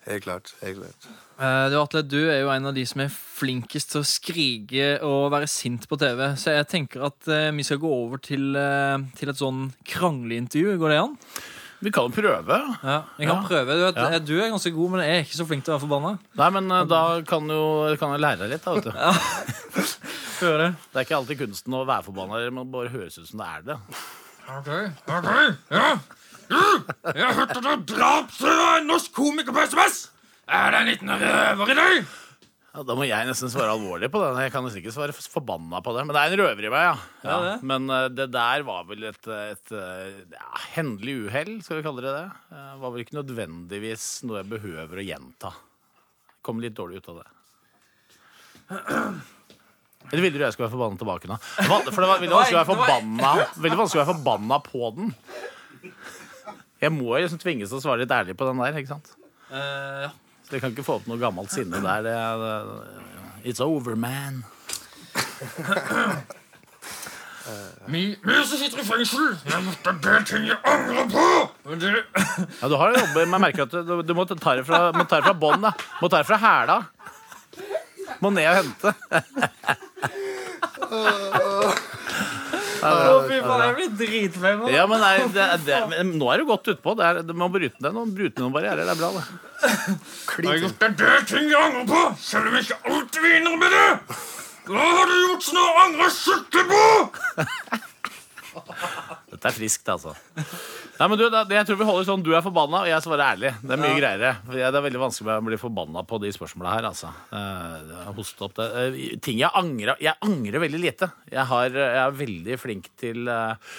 Helt 0.05 0.23
klart. 0.23 0.53
helt 0.61 0.79
klart. 0.79 1.07
Uh, 1.35 1.67
Du, 1.73 1.79
Atle, 1.81 2.03
du 2.05 2.19
er 2.29 2.43
jo 2.43 2.51
en 2.53 2.69
av 2.69 2.75
de 2.77 2.85
som 2.87 3.01
er 3.01 3.11
flinkest 3.11 3.91
til 3.91 4.03
å 4.03 4.07
skrike 4.07 4.89
og 5.03 5.31
være 5.33 5.49
sint 5.49 5.87
på 5.89 5.97
TV. 5.99 6.21
Så 6.39 6.53
jeg 6.53 6.69
tenker 6.71 7.07
at 7.09 7.19
uh, 7.27 7.49
vi 7.57 7.65
skal 7.65 7.81
gå 7.81 7.89
over 7.89 8.21
til, 8.21 8.53
uh, 8.53 9.01
til 9.17 9.33
et 9.33 9.41
sånn 9.41 9.71
krangleintervju. 9.89 10.77
Går 10.79 10.93
det 10.93 11.01
an? 11.01 11.17
Vi 11.85 11.91
kan 11.93 12.07
jo 12.07 12.13
prøve. 12.15 12.55
Ja, 12.81 12.95
vi 13.19 13.27
kan 13.27 13.35
Ja. 13.35 13.41
prøve. 13.45 13.75
Du, 13.77 13.83
vet, 13.85 13.95
Ja. 13.95 14.19
Du 14.19 14.33
er 14.41 14.49
ganske 14.49 14.71
god, 14.73 14.89
men 14.91 15.01
jeg 15.05 15.11
er 15.19 15.23
ikke 15.25 15.37
så 15.37 15.45
flink 15.45 15.63
til 15.63 15.73
å 15.73 15.77
være 15.77 15.85
forbanna. 15.85 16.17
Nei, 16.39 16.49
men 16.55 16.71
uh, 16.71 16.81
da 16.89 17.01
kan, 17.29 17.45
jo, 17.53 17.95
kan 18.01 18.15
jeg 18.15 18.23
lære 18.25 18.39
deg 18.41 18.49
litt, 18.55 18.65
da, 18.65 18.73
vet 18.73 18.87
du. 18.89 18.93
Ja. 18.95 19.11
det. 20.63 20.69
Det 20.89 20.97
er 20.97 21.05
ikke 21.05 21.17
alltid 21.19 21.37
kunsten 21.43 21.77
å 21.77 21.85
være 21.85 22.07
forbanna, 22.07 22.41
men 22.49 22.71
bare 22.73 22.89
høres 22.89 23.19
ut 23.21 23.29
som 23.29 23.43
det 23.43 23.51
er 23.53 23.61
det. 23.69 23.77
Ok, 24.45 24.69
ok, 25.09 25.29
ja. 25.73 25.93
Jeg 26.49 27.23
har 27.25 27.33
hørt 27.33 27.55
at 27.57 27.63
du 27.63 27.95
drap 27.95 28.33
en 28.41 28.89
norsk 28.89 29.13
komiker 29.13 29.53
på 29.53 29.65
SMS! 29.69 30.07
Er 30.45 30.71
det 30.73 30.81
en 30.81 30.89
liten 30.91 31.09
røver 31.09 31.71
i 31.73 31.77
deg? 31.79 32.11
Ja, 32.75 32.81
da 32.83 32.95
må 32.97 33.05
jeg 33.07 33.23
nesten 33.23 33.47
svare 33.47 33.71
alvorlig 33.71 34.09
på 34.11 34.19
det. 34.19 34.29
Jeg 34.43 34.51
kan 34.51 34.65
nesten 34.65 34.81
ikke 34.81 34.91
svare 34.91 35.13
forbanna 35.15 35.79
på 35.83 35.93
det. 35.95 36.01
Men 36.03 36.17
det 36.17 36.21
er 36.21 36.33
en 36.33 36.41
røver 36.41 36.65
i 36.67 36.71
meg, 36.73 36.87
ja. 36.89 36.95
Ja, 37.23 37.35
det. 37.45 37.53
Men 37.71 37.85
eh, 37.87 38.07
det 38.11 38.25
der 38.33 38.65
var 38.67 38.83
vel 38.89 39.05
et, 39.07 39.29
et 39.31 39.71
eh, 39.71 40.17
ja, 40.33 40.49
hendelig 40.73 41.13
uhell, 41.23 41.53
skal 41.63 41.79
vi 41.79 41.85
kalle 41.85 42.03
det 42.03 42.11
det. 42.17 42.25
Eh, 42.51 42.73
var 42.81 42.91
vel 42.91 43.05
ikke 43.05 43.15
nødvendigvis 43.21 44.09
noe 44.27 44.41
jeg 44.41 44.49
behøver 44.57 44.99
å 44.99 45.07
gjenta. 45.07 45.53
Kom 46.43 46.59
litt 46.63 46.75
dårlig 46.75 46.99
ut 46.99 47.09
av 47.13 47.21
det. 47.21 47.29
Eller 50.11 50.25
ville 50.25 50.35
du 50.35 50.43
jeg 50.43 50.57
skulle 50.57 50.67
være 50.67 50.75
forbanna 50.75 50.99
tilbake 50.99 51.31
nå? 51.31 51.39
For 51.39 52.03
det 52.03 52.11
var 52.11 52.19
veldig 52.19 52.35
vanskelig 52.35 52.59
å 52.59 52.59
være 52.59 52.71
forbanna, 52.73 53.31
veldig 53.55 53.79
vanskelig 53.79 54.01
å 54.01 54.03
være 54.03 54.11
forbanna 54.11 54.59
på 54.67 54.91
den. 54.99 55.15
Jeg 56.83 56.91
må 56.91 57.15
liksom 57.15 57.39
tvinges 57.41 57.71
til 57.71 57.79
å 57.79 57.85
svare 57.87 58.03
litt 58.03 58.13
ærlig 58.13 58.35
på 58.35 58.51
den 58.51 58.61
der, 58.61 58.83
ikke 58.83 58.97
sant? 58.97 59.15
Uh, 59.47 60.05
ja. 60.09 60.13
Så 60.45 60.51
jeg 60.55 60.61
kan 60.61 60.69
ikke 60.75 60.85
få 60.85 60.93
opp 60.99 61.07
noe 61.09 61.17
gammelt 61.17 61.49
sinne 61.53 61.79
der. 61.81 62.01
Det 62.05 62.13
er, 62.13 62.35
det, 62.41 62.55
it's 63.49 63.61
over, 63.63 63.95
man. 63.97 64.43
Min 67.93 68.15
som 68.25 68.57
sitter 68.57 68.79
i 68.81 68.83
fengsel, 68.87 69.25
jeg 69.45 69.59
måtte 69.67 69.91
be 70.01 70.13
ting 70.25 70.47
jeg 70.49 70.57
angrer 70.65 71.05
på. 71.11 71.25
Men 71.69 71.77
det, 71.81 71.89
Ja, 72.61 72.65
du 72.69 72.75
har 72.81 72.87
jo 72.93 72.97
jobbet, 73.03 73.21
men 73.27 73.33
jeg 73.37 73.43
merker 73.43 73.61
at 73.67 73.73
du, 73.85 73.91
du 74.01 74.13
må 74.17 74.23
ta 74.29 74.33
det 74.57 74.65
fra, 74.65 74.79
må 74.95 75.03
ta 75.05 75.15
det 75.19 75.25
fra 75.27 75.35
bånn. 75.45 75.61
da. 75.65 75.71
Må 76.01 76.05
ta 76.09 76.17
det 76.23 76.29
fra 76.29 76.37
hæla. 76.41 76.77
Må 78.21 78.27
ned 78.33 78.47
og 78.49 78.55
hente. 78.61 78.89
Å, 82.85 83.17
fy 83.29 83.37
faen, 83.41 83.61
jeg 83.65 83.75
blir 83.79 83.89
dritflau 84.01 84.53
nå. 84.61 84.69
Ja, 84.73 84.83
men 84.91 84.99
nei, 85.01 85.13
det, 85.35 85.45
det, 85.65 85.79
men 85.91 86.13
Nå 86.19 86.29
er 86.33 86.37
du 86.43 86.45
godt 86.49 86.67
utpå. 86.75 86.95
Det 86.99 87.05
er- 87.09 87.21
Du 87.25 87.33
må 87.37 87.47
bryte 87.53 87.81
ned 87.81 87.93
noen, 87.97 88.13
bryte 88.15 88.37
ned 88.37 88.45
noen 88.45 88.55
barrierer. 88.55 88.85
Det 88.85 88.93
er 88.93 88.99
bra, 89.01 89.09
det. 89.15 89.25
Jeg 90.37 90.47
har 90.49 90.57
gjort 90.63 90.79
det 90.85 91.13
ting 91.31 91.49
jeg 91.49 91.61
angrer 91.61 91.85
på, 91.91 92.01
selv 92.21 92.47
om 92.51 92.57
jeg 92.59 92.67
ikke 92.67 92.79
alltid 92.93 93.21
vinner 93.25 93.57
med 93.63 93.71
det. 93.75 94.17
Hva 94.65 94.85
har 94.97 95.05
du 95.11 95.15
gjort 95.27 95.43
som 95.45 95.59
du 95.59 95.65
angrer 95.85 96.09
skikkelig 96.15 96.65
på? 96.71 96.83
Dette 99.31 99.49
er 99.49 99.55
friskt, 99.55 99.89
altså. 99.91 100.15
Nei, 100.95 101.07
men 101.11 101.19
du, 101.19 101.25
det, 101.27 101.43
jeg 101.51 101.67
tror 101.67 101.79
vi 101.79 101.87
holder 101.89 102.05
sånn 102.07 102.23
Du 102.23 102.29
er 102.31 102.43
forbanna, 102.43 102.85
og 102.85 102.89
jeg 102.89 103.03
svarer 103.03 103.33
ærlig. 103.33 103.51
Det 103.59 103.73
er 103.75 103.81
mye 103.81 103.97
greiere. 103.97 104.29
Det 104.47 104.61
er 104.63 104.83
veldig 104.85 105.01
vanskelig 105.01 105.33
å 105.33 105.43
bli 105.43 105.57
forbanna 105.59 106.03
på 106.07 106.19
de 106.23 106.31
spørsmåla 106.31 106.75
her, 106.77 106.87
altså. 106.87 107.09
Eh, 107.35 107.89
jeg 107.91 108.27
opp 108.47 108.55
det. 108.59 108.67
Eh, 108.81 109.17
ting 109.23 109.41
jeg 109.41 109.51
angrer 109.59 109.99
Jeg 110.03 110.15
angrer 110.23 110.63
veldig 110.63 110.79
lite. 110.79 111.09
Jeg, 111.31 111.43
har, 111.49 111.75
jeg 111.75 111.99
er 112.03 112.15
veldig 112.21 112.59
flink 112.61 112.87
til 113.01 113.27
eh, 113.31 113.73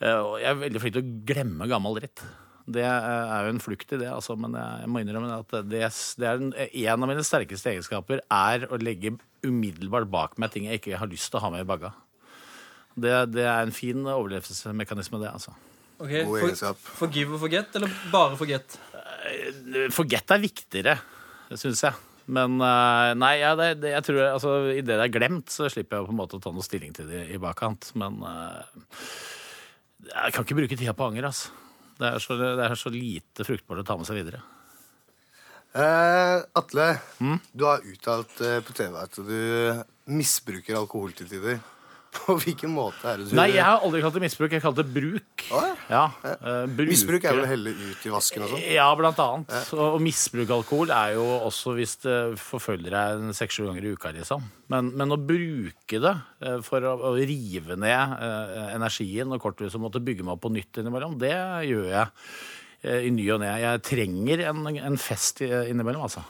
Jeg 0.00 0.48
er 0.54 0.62
veldig 0.62 0.82
flink 0.82 0.96
til 0.96 1.04
å 1.04 1.12
glemme 1.28 1.68
gammel 1.68 2.00
dritt. 2.00 2.24
Det 2.64 2.80
er 2.80 3.44
jo 3.44 3.52
en 3.52 3.60
flukt 3.60 3.90
i 3.92 3.98
det, 4.00 4.08
altså, 4.08 4.38
men 4.40 4.54
jeg 4.56 4.88
må 4.88 5.02
innrømme 5.02 5.34
at 5.36 5.50
det, 5.68 5.82
det 6.16 6.28
er 6.30 6.38
en, 6.40 6.54
en 6.56 7.04
av 7.04 7.10
mine 7.10 7.24
sterkeste 7.28 7.74
egenskaper 7.74 8.22
er 8.32 8.64
å 8.72 8.78
legge 8.80 9.12
umiddelbart 9.44 10.08
bak 10.08 10.38
meg 10.40 10.54
ting 10.54 10.70
jeg 10.70 10.80
ikke 10.80 10.96
har 10.96 11.10
lyst 11.12 11.28
til 11.28 11.42
å 11.42 11.44
ha 11.44 11.52
med 11.52 11.66
i 11.66 11.68
bagga. 11.68 11.92
Det, 12.96 13.12
det 13.36 13.44
er 13.44 13.66
en 13.66 13.76
fin 13.76 14.00
overlevelsesmekanisme, 14.00 15.20
det, 15.20 15.34
altså. 15.36 15.52
Ok, 16.04 16.14
God 16.28 16.56
for. 16.60 16.80
Forgive 17.00 17.36
og 17.36 17.40
forget, 17.46 17.70
eller 17.78 17.92
bare 18.12 18.36
forget? 18.40 18.76
Forget 19.94 20.34
er 20.36 20.42
viktigere, 20.42 20.98
syns 21.56 21.80
jeg. 21.86 21.96
Men 22.34 22.56
eh, 22.64 23.10
nei, 23.20 23.34
ja, 23.42 23.52
det, 23.58 23.70
det, 23.82 23.90
jeg 23.98 24.04
tror 24.06 24.20
altså, 24.30 24.52
i 24.72 24.80
det 24.84 24.96
er 24.96 25.10
glemt, 25.12 25.50
så 25.52 25.68
slipper 25.72 25.98
jeg 26.00 26.06
på 26.08 26.14
en 26.14 26.20
måte 26.22 26.38
å 26.38 26.42
ta 26.44 26.52
noe 26.54 26.64
stilling 26.64 26.94
til 26.96 27.08
det 27.10 27.26
i 27.34 27.40
bakkant. 27.40 27.90
Men 28.00 28.16
eh, 28.24 28.86
jeg 30.08 30.32
kan 30.36 30.46
ikke 30.46 30.56
bruke 30.62 30.78
tida 30.80 30.94
på 30.96 31.08
anger, 31.10 31.28
altså. 31.28 31.52
Det 31.94 32.08
er, 32.08 32.18
så, 32.24 32.34
det 32.40 32.64
er 32.64 32.74
så 32.80 32.90
lite 32.90 33.44
fruktbart 33.46 33.84
å 33.84 33.86
ta 33.86 33.96
med 34.00 34.08
seg 34.08 34.16
videre. 34.22 34.40
Eh, 35.74 36.38
Atle, 36.58 36.88
Mm? 37.20 37.38
du 37.52 37.64
har 37.66 37.84
uttalt 37.86 38.40
eh, 38.46 38.60
på 38.66 38.74
TV 38.76 38.96
at 38.98 39.16
du 39.18 40.12
misbruker 40.14 40.76
alkohol 40.78 41.12
til 41.16 41.28
tider. 41.30 41.60
På 42.24 42.34
hvilken 42.40 42.70
måte 42.72 43.04
er 43.10 43.18
det 43.20 43.26
du 43.30 43.34
Nei, 43.36 43.48
jeg 43.56 43.64
har 43.66 43.82
aldri 43.84 44.00
kalt 44.04 44.14
det 44.16 44.22
misbruk, 44.24 44.52
jeg 44.54 44.62
kalte 44.62 44.82
kalt 44.84 44.94
det 44.94 44.94
bruk. 44.94 45.44
Å, 45.50 45.60
ja. 45.60 45.72
Ja, 45.90 46.02
eh, 46.24 46.64
bruker- 46.70 46.90
Misbruk 46.94 47.24
er 47.28 47.34
vel 47.36 47.44
å 47.44 47.48
helle 47.50 47.72
ut 47.76 48.06
i 48.06 48.12
vasken 48.14 48.44
og 48.46 48.52
sånn? 48.54 48.62
Ja, 48.72 48.86
blant 48.96 49.18
annet. 49.20 49.52
Og, 49.74 49.82
og 49.96 50.00
misbruk 50.04 50.52
alkohol 50.56 50.92
er 50.94 51.16
jo 51.18 51.24
også 51.50 51.74
hvis 51.76 51.96
det 52.06 52.16
forfølger 52.40 52.94
deg 52.94 53.18
en 53.26 53.34
seks-sju 53.36 53.66
ganger 53.68 53.84
i 53.90 53.92
uka, 53.98 54.12
liksom. 54.16 54.46
Men, 54.72 54.92
men 54.96 55.12
å 55.12 55.18
bruke 55.20 56.00
det 56.00 56.14
eh, 56.44 56.60
for 56.64 56.86
å, 56.88 56.94
å 57.10 57.14
rive 57.18 57.76
ned 57.76 58.14
eh, 58.16 58.70
energien 58.78 59.34
og 59.36 59.42
korthuset 59.44 59.76
og 59.80 59.86
måtte 59.88 60.00
bygge 60.04 60.24
meg 60.24 60.36
opp 60.38 60.44
på 60.46 60.52
nytt 60.54 60.80
innimellom, 60.80 61.18
det 61.20 61.34
gjør 61.68 61.90
jeg 61.92 62.06
eh, 62.88 63.02
i 63.08 63.12
ny 63.12 63.26
og 63.36 63.42
ne. 63.44 63.52
Jeg 63.66 63.84
trenger 63.90 64.46
en, 64.52 64.64
en 64.78 64.96
fest 65.00 65.44
i- 65.44 65.52
innimellom, 65.74 66.06
altså. 66.08 66.24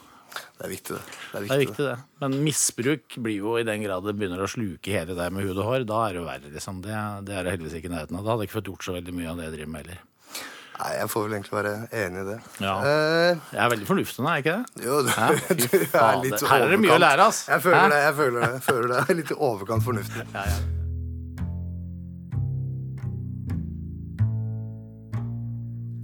Det 0.57 0.65
er 0.67 0.71
viktig, 0.71 0.95
det. 0.97 1.03
Det 1.31 1.37
er 1.39 1.45
Det 1.45 1.55
er 1.55 1.61
viktig, 1.65 1.85
det. 1.89 1.95
Men 2.23 2.37
misbruk 2.45 3.17
blir 3.25 3.37
jo 3.41 3.55
i 3.59 3.65
den 3.67 3.83
grad 3.85 4.05
det 4.07 4.15
begynner 4.19 4.43
å 4.45 4.49
sluke 4.51 4.91
hele 4.95 5.15
deg 5.17 5.31
med 5.35 5.47
hud 5.47 5.57
og 5.57 5.69
hår. 5.69 5.85
Da 5.89 6.01
er 6.07 6.15
det 6.17 6.21
jo 6.21 6.27
verre, 6.27 6.51
liksom. 6.55 6.81
Det, 6.85 6.97
det 7.27 7.35
er 7.39 7.47
det 7.47 7.55
heldigvis 7.55 7.77
ikke 7.79 7.91
i 7.91 7.95
nærheten 7.95 8.19
av. 8.19 8.25
Da 8.27 8.33
hadde 8.35 8.45
jeg 8.45 8.51
ikke 8.51 8.59
fått 8.61 8.69
gjort 8.73 8.87
så 8.89 8.95
veldig 8.99 9.15
mye 9.15 9.31
av 9.31 9.39
det 9.41 9.47
jeg 9.49 9.55
driver 9.57 9.73
med 9.75 9.85
heller. 9.85 10.03
Nei, 10.75 10.89
jeg 10.99 11.07
får 11.07 11.21
vel 11.23 11.33
egentlig 11.37 11.55
være 11.55 11.73
enig 12.03 12.19
i 12.19 12.25
det. 12.27 12.37
Ja. 12.59 12.73
Uh, 12.83 13.43
Jeg 13.55 13.61
er 13.63 13.69
veldig 13.71 13.85
fornuftig 13.87 14.23
nå, 14.25 14.27
er 14.27 14.41
jeg 14.41 14.43
ikke 14.43 14.55
det? 14.55 14.87
jo, 14.89 14.97
du, 15.05 15.11
Ja, 15.15 15.27
du 15.31 15.63
er 15.63 16.17
litt 16.19 16.33
overkant. 16.35 16.49
Her 16.51 16.65
er 16.65 16.73
det 16.75 16.79
mye 16.83 16.97
å 16.97 17.03
lære, 17.05 17.27
ass. 17.31 17.43
Jeg 17.47 17.63
føler 17.63 17.79
Hæ? 17.79 17.91
det. 17.93 18.01
jeg 18.03 18.17
føler 18.19 18.39
det, 18.41 18.49
jeg 18.57 18.65
føler 18.67 18.91
det. 18.91 19.19
Litt 19.21 19.31
i 19.31 19.37
overkant 19.39 19.87
fornuftig. 19.87 20.25
Ja, 20.35 20.43
ja. 20.51 20.57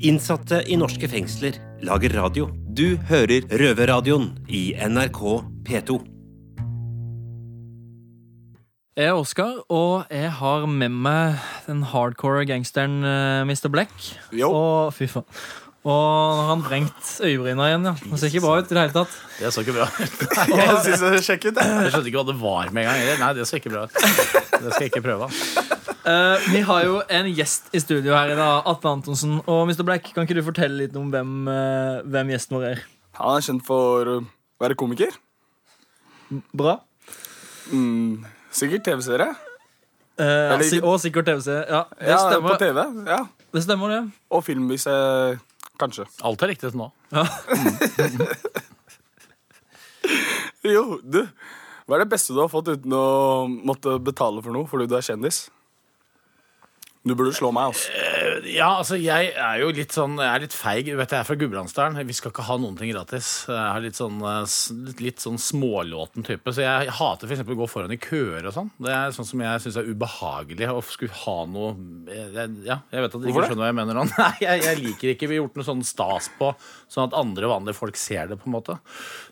Innsatte 0.02 0.64
i 0.66 0.78
norske 0.80 1.06
fengsler 1.06 1.60
lager 1.86 2.16
radio. 2.18 2.48
Du 2.74 2.98
hører 3.10 3.46
Røverradioen 3.54 4.32
i 4.50 4.72
NRK 4.74 5.20
P2. 5.68 5.98
Jeg 8.98 9.08
er 9.08 9.16
Oskar, 9.16 9.60
og 9.72 10.10
jeg 10.12 10.32
har 10.40 10.66
med 10.68 10.92
meg 11.06 11.38
den 11.68 11.84
hardcore 11.94 12.48
gangsteren 12.50 13.06
eh, 13.06 13.44
Mr. 13.46 13.70
Black. 13.74 13.94
Og 14.50 14.90
fy 14.98 15.06
faen. 15.12 15.28
Og 15.82 15.90
nå 15.90 16.34
har 16.38 16.50
han 16.52 16.66
vrengt 16.66 17.08
øyebryna 17.26 17.70
igjen. 17.72 17.86
ja 17.90 17.94
Det 18.02 18.20
ser 18.22 18.30
ikke 18.30 18.44
bra 18.44 18.58
ut 18.60 18.68
i 18.70 18.76
det 18.76 18.82
hele 18.84 18.94
tatt. 18.94 19.16
Det 19.40 19.54
så 19.54 19.64
ikke 19.66 19.78
bra 19.80 19.88
ut. 19.90 20.26
Jeg 20.60 20.82
synes 20.86 21.06
det 21.06 21.22
sjekk 21.26 21.48
ut, 21.48 21.62
jeg. 21.62 21.78
Jeg 21.86 21.94
skjønte 21.96 22.12
ikke 22.12 22.22
hva 22.22 22.28
det 22.28 22.38
var 22.42 22.74
med 22.74 22.86
en 22.86 22.92
gang. 23.06 23.22
Nei, 23.24 23.32
det 23.40 23.48
så 23.50 23.58
ikke 23.58 23.74
bra 23.74 23.88
ut. 23.88 24.02
Det 24.02 24.76
skal 24.76 24.84
jeg 24.86 24.92
ikke 24.92 25.06
prøve. 25.08 25.30
Eh, 26.02 26.38
vi 26.50 26.62
har 26.66 26.86
jo 26.88 26.96
en 27.14 27.28
gjest 27.30 27.68
i 27.78 27.80
studio 27.82 28.16
her 28.18 28.32
i 28.34 28.38
dag, 28.38 28.64
Atle 28.70 28.90
Antonsen. 28.96 29.36
Og 29.46 29.68
Mr. 29.70 29.84
Black, 29.86 30.08
kan 30.16 30.26
ikke 30.26 30.38
du 30.40 30.46
fortelle 30.46 30.80
litt 30.88 30.96
om 30.98 31.12
hvem, 31.14 31.34
uh, 31.46 32.02
hvem 32.10 32.32
gjesten 32.34 32.58
vår 32.58 32.66
er? 32.72 32.82
Han 33.20 33.38
er 33.38 33.46
kjent 33.46 33.66
for 33.68 34.10
å 34.10 34.16
være 34.64 34.78
komiker. 34.80 35.14
Bra. 36.58 36.80
Mm, 37.70 38.24
sikkert 38.56 38.86
TV-serie. 38.88 39.30
Uh, 40.22 40.58
si- 40.66 40.82
og 40.82 40.98
sikkert 41.04 41.30
TV-serie. 41.30 41.68
Ja, 41.70 41.84
det 42.00 42.10
Ja, 42.10 42.40
på. 42.42 42.58
TV. 42.58 42.82
Ja. 43.06 43.22
Det 43.54 43.64
stemmer, 43.68 43.88
det. 43.94 44.02
Og 44.32 44.44
film, 44.48 44.68
hvis 44.72 44.86
jeg 44.90 45.40
Kanskje. 45.82 46.06
Alt 46.22 46.42
er 46.44 46.52
riktig 46.52 46.70
til 46.70 46.78
nå. 46.78 46.92
Jo, 50.62 51.00
du. 51.02 51.24
Hva 51.90 51.98
er 51.98 52.04
det 52.04 52.12
beste 52.12 52.36
du 52.36 52.40
har 52.42 52.52
fått 52.52 52.70
uten 52.70 52.94
å 52.94 53.48
måtte 53.50 53.96
betale 54.04 54.44
for 54.46 54.54
noe 54.54 54.70
fordi 54.70 54.86
du 54.90 54.94
er 54.98 55.02
kjendis? 55.06 55.48
Du 57.08 57.16
burde 57.16 57.34
slå 57.34 57.52
meg, 57.52 57.64
altså. 57.72 57.90
Ja, 58.48 58.70
altså, 58.80 58.98
jeg 58.98 59.32
er 59.38 59.60
jo 59.62 59.70
litt 59.76 59.94
sånn 59.96 60.16
Jeg 60.18 60.30
er 60.30 60.44
litt 60.46 60.56
feig. 60.56 60.88
Du 60.90 60.98
vet, 60.98 61.12
jeg 61.14 61.22
er 61.22 61.28
fra 61.28 61.38
Gudbrandsdalen. 61.38 62.00
Vi 62.08 62.16
skal 62.18 62.34
ikke 62.34 62.46
ha 62.48 62.58
noen 62.62 62.78
ting 62.80 62.92
gratis. 62.94 63.30
Jeg 63.50 63.60
er 63.60 63.84
litt 63.84 63.98
sånn, 64.00 64.18
eh, 64.26 64.56
litt, 64.88 65.04
litt 65.06 65.24
sånn 65.24 65.38
smålåten 65.42 66.26
type. 66.28 66.54
Så 66.56 66.64
jeg 66.64 66.94
hater 66.98 67.30
f.eks. 67.30 67.44
å 67.46 67.58
gå 67.60 67.68
foran 67.70 67.94
i 67.94 68.00
køer 68.02 68.48
og 68.50 68.56
sånn. 68.56 68.72
Det 68.82 68.94
er 68.96 69.16
sånn 69.16 69.28
som 69.30 69.44
jeg 69.46 69.64
syns 69.66 69.80
er 69.82 69.92
ubehagelig 69.92 70.70
å 70.72 70.82
skulle 70.86 71.18
ha 71.24 71.38
noe 71.50 71.74
jeg, 72.08 72.48
Ja, 72.68 72.82
jeg 72.92 73.06
vet 73.06 73.16
at 73.16 73.22
dere 73.22 73.34
ikke 73.34 73.48
skjønner 73.52 73.64
hva 73.64 73.72
jeg 73.72 73.80
mener 73.82 74.00
nå. 74.00 74.06
Nei, 74.22 74.32
jeg, 74.44 74.64
jeg 74.66 74.82
liker 74.82 75.14
ikke 75.14 75.30
Vi 75.30 75.38
har 75.38 75.44
gjort 75.44 75.60
noe 75.62 75.70
sånn 75.70 75.86
stas 75.88 76.32
på, 76.40 76.52
sånn 76.92 77.10
at 77.10 77.18
andre 77.22 77.52
vanlige 77.52 77.78
folk 77.78 78.00
ser 78.00 78.32
det, 78.32 78.40
på 78.42 78.50
en 78.50 78.58
måte. 78.58 78.80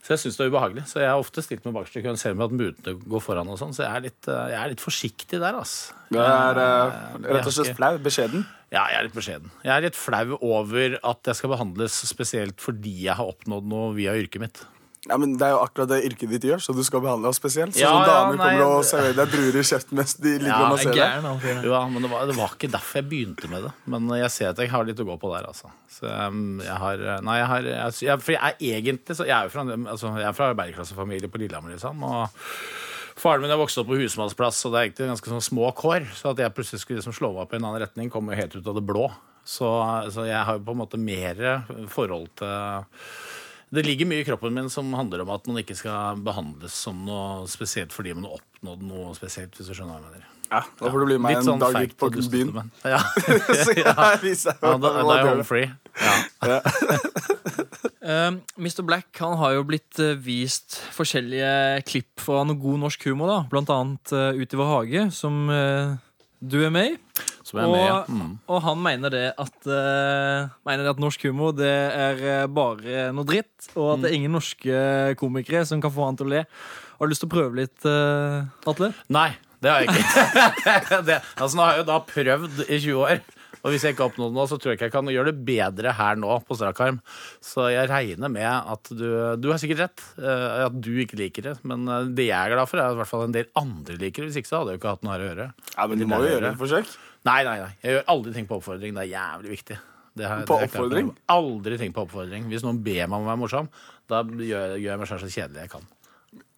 Så 0.03 0.15
jeg 0.15 0.25
syns 0.25 0.39
det 0.39 0.45
er 0.45 0.53
ubehagelig. 0.53 0.85
Så 0.91 1.01
jeg 1.01 1.11
har 1.11 1.21
ofte 1.21 1.43
stilt 1.45 1.65
meg 1.65 1.77
bakerst 1.79 1.99
i 1.99 2.05
køen, 2.05 2.19
selv 2.19 2.39
om 2.39 2.45
at 2.47 2.55
mutene 2.55 2.97
går 3.09 3.25
foran 3.25 3.49
og 3.51 3.59
sånn. 3.61 3.73
Så 3.75 3.85
jeg 3.87 3.91
er 3.91 4.05
litt, 4.09 4.21
eh, 4.29 4.45
jeg 4.53 4.61
er 4.61 4.75
litt 4.75 4.83
forsiktig 4.85 5.41
der, 5.41 5.57
altså. 5.59 5.97
Det 6.09 6.23
er 6.25 6.63
eh, 6.63 6.95
rett 7.29 7.49
og 7.49 7.53
slett 7.53 7.75
flau. 7.77 7.93
Beskjeden. 8.01 8.45
Ja, 8.69 8.83
jeg 8.91 8.99
er 8.99 9.07
litt 9.07 9.15
beskjeden. 9.17 9.53
Jeg 9.65 9.73
er 9.75 9.87
litt 9.87 9.97
flau 9.97 10.37
over 10.45 10.99
at 11.01 11.31
jeg 11.31 11.39
skal 11.39 11.55
behandles 11.55 11.95
spesielt 12.09 12.61
fordi 12.61 12.99
jeg 13.07 13.17
har 13.17 13.31
oppnådd 13.31 13.65
noe 13.69 13.95
via 13.97 14.13
yrket 14.17 14.43
mitt. 14.43 14.61
Ja, 15.07 15.15
men 15.17 15.37
Det 15.39 15.45
er 15.47 15.53
jo 15.55 15.61
akkurat 15.63 15.87
det 15.89 16.01
yrket 16.09 16.29
ditt 16.33 16.45
gjør, 16.49 16.59
så 16.61 16.73
du 16.75 16.81
skal 16.83 16.99
behandle 17.01 17.31
oss 17.31 17.39
spesielt. 17.39 17.71
Sånn 17.71 17.81
Ja, 17.81 17.91
som 17.93 18.01
ja, 18.03 18.09
damer 18.09 18.35
nei, 18.35 18.49
kommer 18.59 18.73
og 18.75 18.83
serverer 18.85 19.15
deg 19.15 19.31
druer 19.31 19.57
i 19.57 19.63
kjeften 19.69 19.95
mens 20.01 20.13
de 20.19 20.33
ligger 20.35 20.51
Ja, 20.51 20.57
og 20.59 20.65
er 20.65 20.73
masserer 20.75 21.23
deg. 21.23 21.69
Ja, 21.71 21.79
men 21.93 22.03
det 22.05 22.11
var, 22.11 22.25
det 22.27 22.35
var 22.37 22.55
ikke 22.57 22.71
derfor 22.75 22.99
jeg 22.99 23.07
begynte 23.13 23.49
med 23.49 23.63
det. 23.65 23.71
Men 23.93 24.11
jeg 24.19 24.33
ser 24.35 24.51
at 24.51 24.59
jeg 24.59 24.73
har 24.73 24.85
litt 24.89 24.99
å 24.99 25.07
gå 25.07 25.15
på 25.21 25.31
der, 25.31 25.47
altså. 25.49 25.71
Så 25.95 26.11
um, 26.11 26.59
jeg 26.65 26.77
har 26.83 27.05
Nei, 27.25 27.39
jeg 27.39 27.49
har 27.53 27.71
jeg, 27.71 27.95
jeg, 28.09 28.21
For 28.25 28.35
jeg 28.35 28.43
er 28.43 28.75
egentlig 28.75 29.15
så 29.17 29.25
Jeg 29.25 29.33
er 29.39 29.47
jo 29.47 29.53
fra, 29.55 29.65
altså, 29.95 30.13
jeg 30.19 30.27
er 30.29 30.35
fra 30.35 30.51
arbeiderklassefamilie 30.53 31.31
på 31.31 31.41
Lillehammer, 31.41 31.73
liksom. 31.77 32.03
Og 32.03 32.43
faren 33.19 33.43
min 33.43 33.51
er 33.53 33.59
vokst 33.59 33.79
opp 33.81 33.89
på 33.89 33.99
husmannsplass, 33.99 34.61
og 34.65 34.73
det 34.73 34.79
er 34.79 34.87
egentlig 34.87 35.09
ganske 35.13 35.33
sånn 35.33 35.47
små 35.49 35.71
kår. 35.77 36.07
Så 36.15 36.31
at 36.31 36.39
jeg 36.41 36.55
plutselig 36.55 36.83
skulle 36.83 37.01
liksom 37.01 37.15
slå 37.17 37.33
meg 37.35 37.43
opp 37.45 37.53
i 37.53 37.59
en 37.59 37.67
annen 37.67 37.83
retning, 37.83 38.11
kom 38.13 38.31
jo 38.31 38.39
helt 38.39 38.55
ut 38.55 38.71
av 38.71 38.79
det 38.79 38.85
blå. 38.87 39.09
Så, 39.43 39.67
så 40.13 40.27
jeg 40.27 40.45
har 40.45 40.57
jo 40.57 40.65
på 40.65 40.75
en 40.75 40.81
måte 40.83 40.99
mer 41.01 41.39
forhold 41.89 42.31
til 42.39 42.97
det 43.69 43.83
ligger 43.85 44.07
mye 44.09 44.23
i 44.23 44.25
kroppen 44.25 44.53
min 44.55 44.69
som 44.73 44.89
handler 44.97 45.21
om 45.21 45.29
at 45.35 45.45
man 45.45 45.61
ikke 45.61 45.77
skal 45.77 46.17
behandles 46.25 46.73
som 46.73 47.03
noe 47.05 47.45
spesielt 47.49 47.93
fordi 47.93 48.15
man 48.17 48.25
har 48.25 48.39
oppnådd 48.39 48.85
noe 48.89 49.13
spesielt, 49.17 49.53
hvis 49.53 49.69
du 49.69 49.75
skjønner 49.77 49.99
hva 49.99 50.01
jeg 50.01 50.09
mener. 50.09 50.38
Ja, 50.49 50.63
da 50.79 50.89
får 50.89 50.99
du 50.99 51.05
bli 51.11 51.17
med 51.21 51.29
Litt 51.35 51.41
en 51.43 51.47
sånn 51.47 51.61
dag 51.61 51.75
ut 51.77 51.93
på 51.99 52.09
byen. 52.33 52.71
Ja. 52.89 52.99
Så 53.65 53.75
jeg 53.77 54.19
viser 54.23 54.55
ja, 54.57 54.71
da, 54.81 54.89
da 54.95 55.03
er 55.03 55.19
jeg 55.19 55.27
home 55.29 55.45
free. 55.47 55.69
Ja. 56.01 56.59
Eh, 58.09 58.31
Mr. 58.57 58.81
Black 58.87 59.19
han 59.21 59.35
har 59.37 59.51
jo 59.53 59.65
blitt 59.67 59.99
eh, 60.01 60.15
vist 60.17 60.79
forskjellige 60.95 61.83
klipp 61.85 62.23
fra 62.23 62.39
noe 62.47 62.57
god 62.57 62.79
norsk 62.81 63.03
humor, 63.05 63.29
da. 63.29 63.35
Blant 63.51 63.69
annet 63.69 64.13
uh, 64.15 64.31
Ut 64.33 64.55
i 64.55 64.57
vår 64.57 64.69
hage, 64.71 65.03
som 65.13 65.35
uh, 65.51 65.91
du 66.41 66.55
er 66.63 66.71
med 66.73 66.95
i. 66.95 66.95
Som 67.45 67.59
er 67.61 67.67
med, 67.69 67.83
ja. 67.83 67.97
Og, 67.99 68.09
Mm. 68.09 68.31
og 68.49 68.61
han 68.65 68.81
mener 68.81 69.13
det 69.13 69.25
at 69.37 69.67
uh, 69.69 70.49
Mener 70.65 70.87
det 70.87 70.93
at 70.95 71.03
norsk 71.03 71.27
humor 71.29 71.53
det 71.57 71.69
er 71.69 72.23
eh, 72.23 72.47
bare 72.49 73.11
noe 73.13 73.27
dritt, 73.29 73.69
og 73.75 73.91
at 73.97 74.03
det 74.07 74.09
er 74.09 74.17
ingen 74.17 74.33
norske 74.39 74.81
komikere 75.19 75.61
som 75.69 75.83
kan 75.83 75.93
få 75.93 76.07
han 76.09 76.17
til 76.17 76.31
å 76.31 76.33
le. 76.33 76.43
Har 76.97 77.05
du 77.05 77.13
lyst 77.13 77.21
til 77.27 77.29
å 77.29 77.35
prøve 77.35 77.61
litt, 77.61 77.77
uh, 77.85 78.49
Atle? 78.69 78.89
Nei, 79.13 79.29
det 79.63 79.71
har 79.73 79.83
jeg 79.83 79.91
ikke. 79.91 81.01
det, 81.09 81.19
altså, 81.35 81.53
nå 81.57 81.65
har 81.65 81.75
jeg 81.75 81.83
jo 81.83 81.89
da 81.91 81.99
prøvd 82.13 82.63
i 82.67 82.79
20 82.79 83.03
år. 83.03 83.21
Og 83.59 83.73
hvis 83.73 83.83
jeg 83.83 83.91
ikke 83.91 84.05
har 84.05 84.11
oppnådd 84.13 84.35
noe, 84.37 84.45
så 84.47 84.55
tror 84.55 84.71
jeg 84.71 84.77
ikke 84.79 84.87
jeg 84.87 84.93
kan 84.93 85.09
gjøre 85.11 85.31
det 85.33 85.41
bedre 85.49 85.91
her 85.97 86.15
nå 86.21 86.37
på 86.47 86.55
strak 86.55 86.77
arm. 86.85 87.01
Så 87.43 87.65
jeg 87.73 87.89
regner 87.91 88.31
med 88.31 88.47
at 88.47 88.87
du 88.95 89.03
Du 89.41 89.49
har 89.51 89.59
sikkert 89.59 89.81
rett, 89.83 90.03
eh, 90.21 90.63
at 90.69 90.77
du 90.79 90.93
ikke 91.03 91.19
liker 91.19 91.49
det. 91.49 91.55
Men 91.67 91.83
eh, 91.91 92.07
det 92.15 92.29
jeg 92.29 92.39
er 92.39 92.55
glad 92.55 92.71
for, 92.71 92.79
er 92.79 92.87
at 92.87 92.95
i 92.95 93.01
hvert 93.01 93.11
fall 93.11 93.25
en 93.27 93.35
del 93.35 93.49
andre 93.59 93.97
liker 93.99 94.23
det. 94.23 94.31
Hvis 94.31 94.39
ikke 94.39 94.51
så 94.53 94.61
hadde 94.61 94.71
jeg 94.71 94.79
jo 94.79 94.83
ikke 94.83 94.93
hatt 94.95 95.03
noe 95.03 95.15
her 95.17 95.25
å 95.25 95.29
gjøre. 95.33 95.49
Ja, 95.75 95.87
men 95.91 95.99
du 95.99 96.07
må 96.07 96.21
jo 96.23 96.31
gjøre 96.31 96.53
et 96.53 96.61
forsøk. 96.63 96.95
Nei, 97.27 97.39
nei, 97.43 97.57
nei. 97.65 97.71
Jeg 97.83 97.97
gjør 97.97 98.09
aldri 98.15 98.35
ting 98.37 98.47
på 98.47 98.61
oppfordring. 98.61 98.95
Det 98.95 99.03
er 99.03 99.11
jævlig 99.11 99.55
viktig. 99.57 99.79
Det 100.19 100.27
har- 100.31 100.47
På 100.47 100.61
oppfordring? 100.63 101.11
Aldri 101.35 101.77
ting 101.83 101.91
på 101.99 102.07
oppfordring. 102.07 102.47
Hvis 102.47 102.63
noen 102.63 102.79
ber 102.83 103.03
meg 103.11 103.19
om 103.19 103.27
å 103.27 103.31
være 103.33 103.43
morsom, 103.43 103.67
da 104.07 104.23
gjør, 104.23 104.79
gjør 104.79 104.93
jeg 104.93 104.99
meg 105.03 105.11
selv 105.11 105.27
så 105.27 105.33
kjedelig 105.35 105.65
jeg 105.67 105.73
kan. 105.75 105.83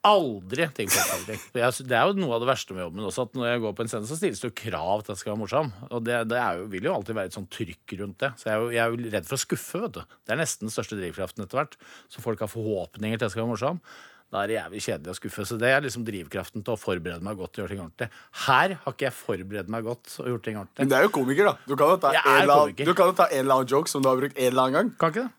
Aldri 0.02 0.66
tenkt 0.74 0.96
på. 0.98 1.18
Det 1.54 1.62
er 1.94 2.08
jo 2.10 2.16
noe 2.18 2.34
av 2.34 2.42
det 2.42 2.50
verste 2.50 2.74
med 2.74 2.82
jobben 2.88 3.06
også, 3.06 3.28
at 3.28 3.36
når 3.38 3.50
jeg 3.52 3.62
går 3.62 3.74
på 3.78 3.84
en 3.84 3.92
scene, 3.92 4.08
så 4.10 4.18
stilles 4.18 4.40
det 4.42 4.50
jo 4.50 4.56
krav 4.64 5.04
til 5.04 5.12
at 5.12 5.14
jeg 5.14 5.22
skal 5.22 5.34
være 5.36 5.42
morsom. 5.44 5.74
Og 5.92 6.06
det, 6.08 6.16
det 6.32 6.40
er 6.42 6.58
jo, 6.58 6.70
vil 6.72 6.88
jo 6.90 6.96
alltid 6.96 7.18
være 7.20 7.30
et 7.30 7.38
sånn 7.38 7.50
trykk 7.54 7.98
rundt 8.00 8.18
det. 8.24 8.32
Så 8.42 8.50
jeg 8.50 8.56
er, 8.56 8.64
jo, 8.64 8.72
jeg 8.74 8.82
er 8.82 8.96
jo 8.96 9.12
redd 9.14 9.28
for 9.30 9.38
å 9.38 9.44
skuffe, 9.44 9.82
vet 9.84 10.00
du. 10.00 10.16
Det 10.26 10.34
er 10.34 10.42
nesten 10.42 10.66
den 10.66 10.74
største 10.74 10.98
drivkraften 10.98 11.46
etter 11.46 11.62
hvert. 11.62 11.78
Så 12.10 12.24
folk 12.26 12.42
har 12.42 12.50
forhåpninger 12.50 13.20
til 13.20 13.22
at 13.22 13.30
jeg 13.30 13.36
skal 13.36 13.44
være 13.46 13.54
morsom. 13.54 13.84
Da 14.32 14.46
er 14.46 14.48
det 14.48 14.56
jævlig 14.56 14.82
kjedelig 14.86 15.12
å 15.12 15.18
skuffe. 15.20 15.46
Så 15.46 15.58
det 15.60 15.70
er 15.70 15.84
liksom 15.84 16.08
drivkraften 16.08 16.64
til 16.64 16.74
å 16.74 16.80
forberede 16.80 17.26
meg 17.28 17.38
godt 17.38 17.58
og 17.58 17.62
gjøre 17.62 17.74
ting 17.76 17.84
ordentlig. 17.84 18.08
Her 18.48 18.78
har 18.82 18.96
ikke 18.96 19.06
jeg 19.10 19.18
forberedt 19.18 19.72
meg 19.76 19.86
godt 19.86 20.16
og 20.24 20.30
gjort 20.32 20.46
ting 20.48 20.58
ordentlig. 20.62 20.80
Men 20.86 20.94
det 20.94 20.98
er 20.98 21.06
jo 21.06 21.14
komiker, 21.20 21.52
da. 21.52 21.56
Du 21.68 21.76
kan 21.76 21.92
jo 21.92 22.00
ta, 22.00 22.14
en 22.16 22.22
er 22.24 22.42
eller, 22.46 22.56
annen, 22.56 22.90
du 22.90 22.94
kan 22.96 23.12
jo 23.12 23.18
ta 23.20 23.28
en 23.28 23.44
eller 23.44 23.60
annen 23.60 23.74
joke 23.76 23.92
som 23.92 24.02
du 24.02 24.10
har 24.10 24.22
brukt 24.24 24.40
en 24.40 24.48
eller 24.48 24.64
annen 24.66 24.78
gang. 24.80 24.94
Kan 25.04 25.14
ikke 25.14 25.28
det? 25.28 25.38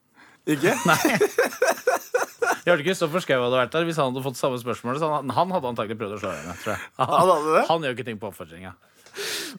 Ikke? 0.53 0.75
Jeg 0.77 1.99
hørte 2.71 2.85
Kristoffer 2.87 3.21
Schou 3.25 3.43
hadde 3.43 3.59
vært 3.59 3.75
der. 3.75 3.85
Hvis 3.89 3.99
han 3.99 4.13
hadde 4.13 4.23
fått 4.25 4.39
samme 4.39 4.61
spørsmål, 4.63 4.99
så 5.03 5.11
han, 5.11 5.31
han 5.35 5.51
hadde 5.57 5.71
antagelig 5.73 5.99
prøvd 5.99 6.17
å 6.17 6.23
slå 6.23 6.31
henne. 6.37 6.55
Tror 6.63 6.75
jeg. 6.77 6.89
Han 7.01 7.15
hadde 7.33 7.55
det? 7.57 7.65
Han 7.69 7.87
gjør 7.87 7.97
ikke 7.97 8.07
ting 8.07 8.21
på 8.23 8.31
oppfordring. 8.31 8.63
Ja. 8.71 8.75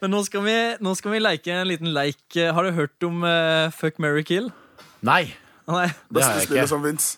Men 0.02 0.10
nå 0.16 0.24
skal, 0.26 0.42
vi, 0.48 0.56
nå 0.82 0.96
skal 0.98 1.14
vi 1.14 1.20
leke 1.22 1.54
en 1.54 1.68
liten 1.70 1.92
leik. 1.94 2.24
Eh, 2.40 2.50
Har 2.56 2.66
du 2.66 2.72
hørt 2.74 3.06
om 3.06 3.22
uh, 3.28 3.70
Fuck, 3.76 4.00
marry, 4.02 4.24
kill? 4.26 4.50
Nei, 5.06 5.36
Nei. 5.70 5.88
det 6.10 6.24
har 6.24 6.38
jeg 6.40 6.48
spillet 6.48 6.64
ikke. 6.64 6.72
som 6.72 6.84
fins. 6.88 7.10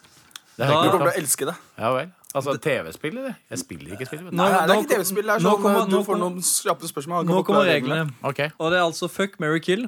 Det 0.57 0.65
har 0.67 0.73
Du 0.73 0.75
jeg 0.75 0.89
ikke 0.89 0.97
kommer 0.97 1.11
til 1.13 1.21
å 1.21 1.23
elske 1.23 1.47
det. 1.51 1.55
Ja 1.79 1.91
vel. 1.95 2.09
Altså 2.35 2.57
TV-spill, 2.59 3.17
eller? 3.21 3.35
Jeg 3.53 3.61
spiller 3.61 3.93
ikke 3.95 4.07
spill. 4.09 4.23
Nå- 4.25 4.31
Nei, 4.35 4.47
det 4.51 4.73
er 4.73 4.81
ikke 4.81 4.91
TV-spill. 4.97 5.23
Det 5.29 5.35
er 5.37 5.43
sånn 5.45 5.61
kommer- 5.63 5.87
du 5.87 5.97
får 6.03 6.19
noen 6.19 6.41
kjappe 6.43 6.89
spørsmål. 6.91 7.29
Nå 7.29 7.43
kommer 7.47 7.63
reglene. 7.69 8.09
Okay. 8.27 8.51
Og 8.59 8.73
det 8.73 8.81
er 8.81 8.83
altså 8.83 9.07
fuck, 9.07 9.37
marry, 9.39 9.61
kill. 9.63 9.85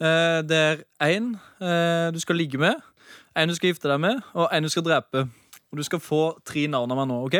Uh, 0.00 0.40
det 0.48 0.58
er 0.58 0.82
én 1.06 1.34
du 2.10 2.18
skal 2.18 2.40
ligge 2.40 2.58
med, 2.58 2.80
en 3.36 3.48
du 3.48 3.54
skal 3.54 3.70
gifte 3.72 3.88
deg 3.90 4.00
med, 4.02 4.20
og 4.34 4.48
en 4.52 4.62
du 4.62 4.68
skal 4.72 4.82
drepe. 4.86 5.26
Og 5.70 5.78
du 5.78 5.84
skal 5.86 6.00
få 6.02 6.22
tre 6.44 6.66
navn 6.66 6.90
av 6.90 6.98
meg 6.98 7.08
nå, 7.12 7.20
OK? 7.28 7.36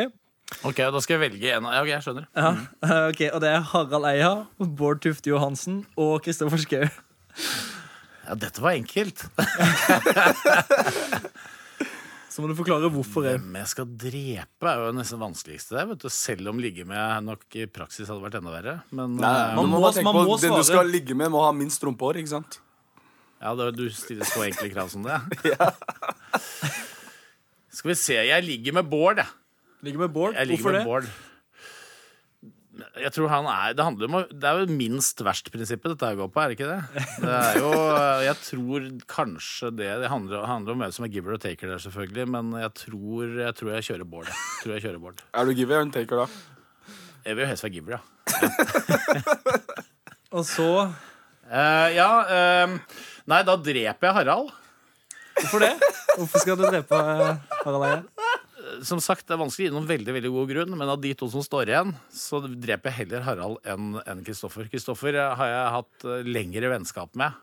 ok, 0.67 0.77
Da 0.91 0.99
skal 1.03 1.17
jeg 1.19 1.31
velge 1.31 1.51
en 1.55 1.65
av 1.67 1.73
Ja, 1.73 1.81
ok, 1.83 1.89
jeg 1.91 2.03
skjønner. 2.05 2.25
Ja. 2.35 2.51
Eh, 2.83 3.07
ok, 3.11 3.21
Og 3.35 3.41
det 3.43 3.49
er 3.51 3.61
Harald 3.73 4.05
Eia, 4.11 4.31
Bård 4.59 5.01
Tufte 5.03 5.29
Johansen 5.33 5.85
og 5.99 6.21
Kristoffer 6.23 6.59
Schou. 6.63 6.87
Ja, 8.27 8.35
Dette 8.39 8.61
var 8.63 8.71
enkelt. 8.77 9.25
Så 12.31 12.39
må 12.39 12.47
du 12.47 12.53
forklare 12.55 12.87
hvorfor. 12.93 13.25
jeg. 13.27 13.41
Hvem 13.41 13.55
jeg 13.59 13.67
skal 13.73 13.87
drepe, 13.99 14.67
er 14.71 14.85
jo 14.85 14.91
nesten 14.95 15.19
vanskeligste 15.19 15.75
der. 15.75 15.89
Vet 15.89 15.99
du. 16.05 16.07
Selv 16.15 16.47
om 16.53 16.61
ligge 16.63 16.85
med 16.87 17.25
nok 17.27 17.43
i 17.59 17.65
praksis 17.67 18.07
hadde 18.07 18.23
vært 18.23 18.37
enda 18.39 18.53
verre. 18.53 18.75
Men 18.95 19.17
Nei, 19.19 19.31
man, 19.57 19.67
man 19.67 19.73
må 19.73 19.81
må- 19.81 20.03
man 20.05 20.15
må 20.15 20.37
svare. 20.37 20.45
Den 20.45 20.55
du 20.55 20.63
skal 20.69 20.87
ligge 20.87 21.17
med, 21.19 21.27
må 21.33 21.41
ha 21.43 21.51
minst 21.51 21.83
rumpehår. 21.83 22.21
ikke 22.21 22.31
sant? 22.31 22.61
Ja, 23.41 23.55
det, 23.57 23.71
du 23.77 23.87
stiller 23.89 24.27
så 24.29 24.45
enkle 24.45 24.69
krav 24.69 24.91
som 24.93 25.05
det. 25.05 25.17
Skal 27.71 27.93
vi 27.93 27.97
se. 27.97 28.17
Jeg 28.27 28.45
ligger 28.45 28.75
med 28.77 28.89
Bård, 28.91 29.21
jeg. 29.23 29.29
Ligger 29.81 30.03
med 30.03 30.13
Bård. 30.13 30.35
Jeg 30.37 30.49
ligger 30.51 30.63
Hvorfor 30.63 30.77
med 30.77 30.81
det? 30.81 30.87
Bård. 30.89 31.27
Jeg 33.01 33.11
tror 33.13 33.27
han 33.29 33.45
er 33.51 33.73
Det, 33.75 33.83
handler 33.83 34.07
om, 34.07 34.15
det 34.31 34.47
er 34.47 34.61
jo 34.61 34.75
minst 34.77 35.19
verst-prinsippet 35.25 35.91
dette 35.93 36.07
går 36.17 36.29
på, 36.33 36.39
er 36.41 36.49
det 36.49 36.55
ikke 36.55 36.69
det? 36.69 37.03
Det 37.21 37.33
er 37.35 37.59
jo 37.59 37.71
Jeg 38.25 38.37
tror 38.41 38.87
kanskje 39.11 39.69
det 39.75 39.89
Det 40.01 40.09
handler, 40.09 40.47
handler 40.49 40.73
om 40.73 40.81
hvem 40.85 40.93
som 40.95 41.05
er 41.05 41.11
giver 41.13 41.35
og 41.35 41.43
taker 41.43 41.73
der, 41.73 41.83
selvfølgelig, 41.83 42.25
men 42.31 42.55
jeg 42.61 42.73
tror 42.79 43.35
jeg, 43.43 43.57
tror 43.59 43.73
jeg 43.75 43.87
kjører 43.89 44.09
Bård. 44.15 44.31
Jeg. 44.31 44.39
Tror 44.63 44.73
jeg 44.77 44.85
kjører 44.87 45.03
Bård. 45.03 45.23
Er 45.33 45.45
du 45.45 45.53
giver 45.57 45.81
eller 45.81 45.93
taker, 45.93 46.23
da? 46.23 46.27
Jeg 47.25 47.37
vil 47.37 47.43
jo 47.45 47.51
helst 47.51 47.67
være 47.67 47.75
giver, 47.75 47.99
ja. 47.99 48.01
Og 50.37 50.45
så 50.47 50.69
Eh, 51.51 51.87
ja 51.97 52.09
eh, 52.31 52.73
Nei, 53.27 53.41
da 53.47 53.57
dreper 53.59 54.07
jeg 54.07 54.17
Harald. 54.21 54.51
Hvorfor 55.35 55.63
det? 55.63 55.73
Hvorfor 56.15 56.43
skal 56.43 56.57
du 56.59 56.63
drepe 56.67 56.97
eh, 56.97 57.57
Harald 57.65 57.87
Eia? 57.87 58.01
Som 58.87 59.01
sagt, 59.03 59.25
det 59.27 59.35
er 59.35 59.41
vanskelig 59.41 59.67
å 59.67 59.69
gi 59.69 59.73
noen 59.75 59.89
veldig 59.89 60.13
veldig 60.15 60.31
god 60.31 60.51
grunn, 60.51 60.75
men 60.79 60.91
av 60.93 61.01
de 61.03 61.11
to 61.17 61.27
som 61.33 61.43
står 61.43 61.71
igjen, 61.73 61.91
så 62.13 62.39
dreper 62.45 62.91
jeg 62.91 62.97
heller 63.01 63.25
Harald 63.25 63.59
enn 63.67 64.23
Kristoffer. 64.25 64.69
Kristoffer 64.71 65.17
eh, 65.17 65.33
har 65.39 65.51
jeg 65.51 65.75
hatt 65.77 66.07
eh, 66.07 66.27
lengre 66.39 66.71
vennskap 66.71 67.17
med, 67.19 67.35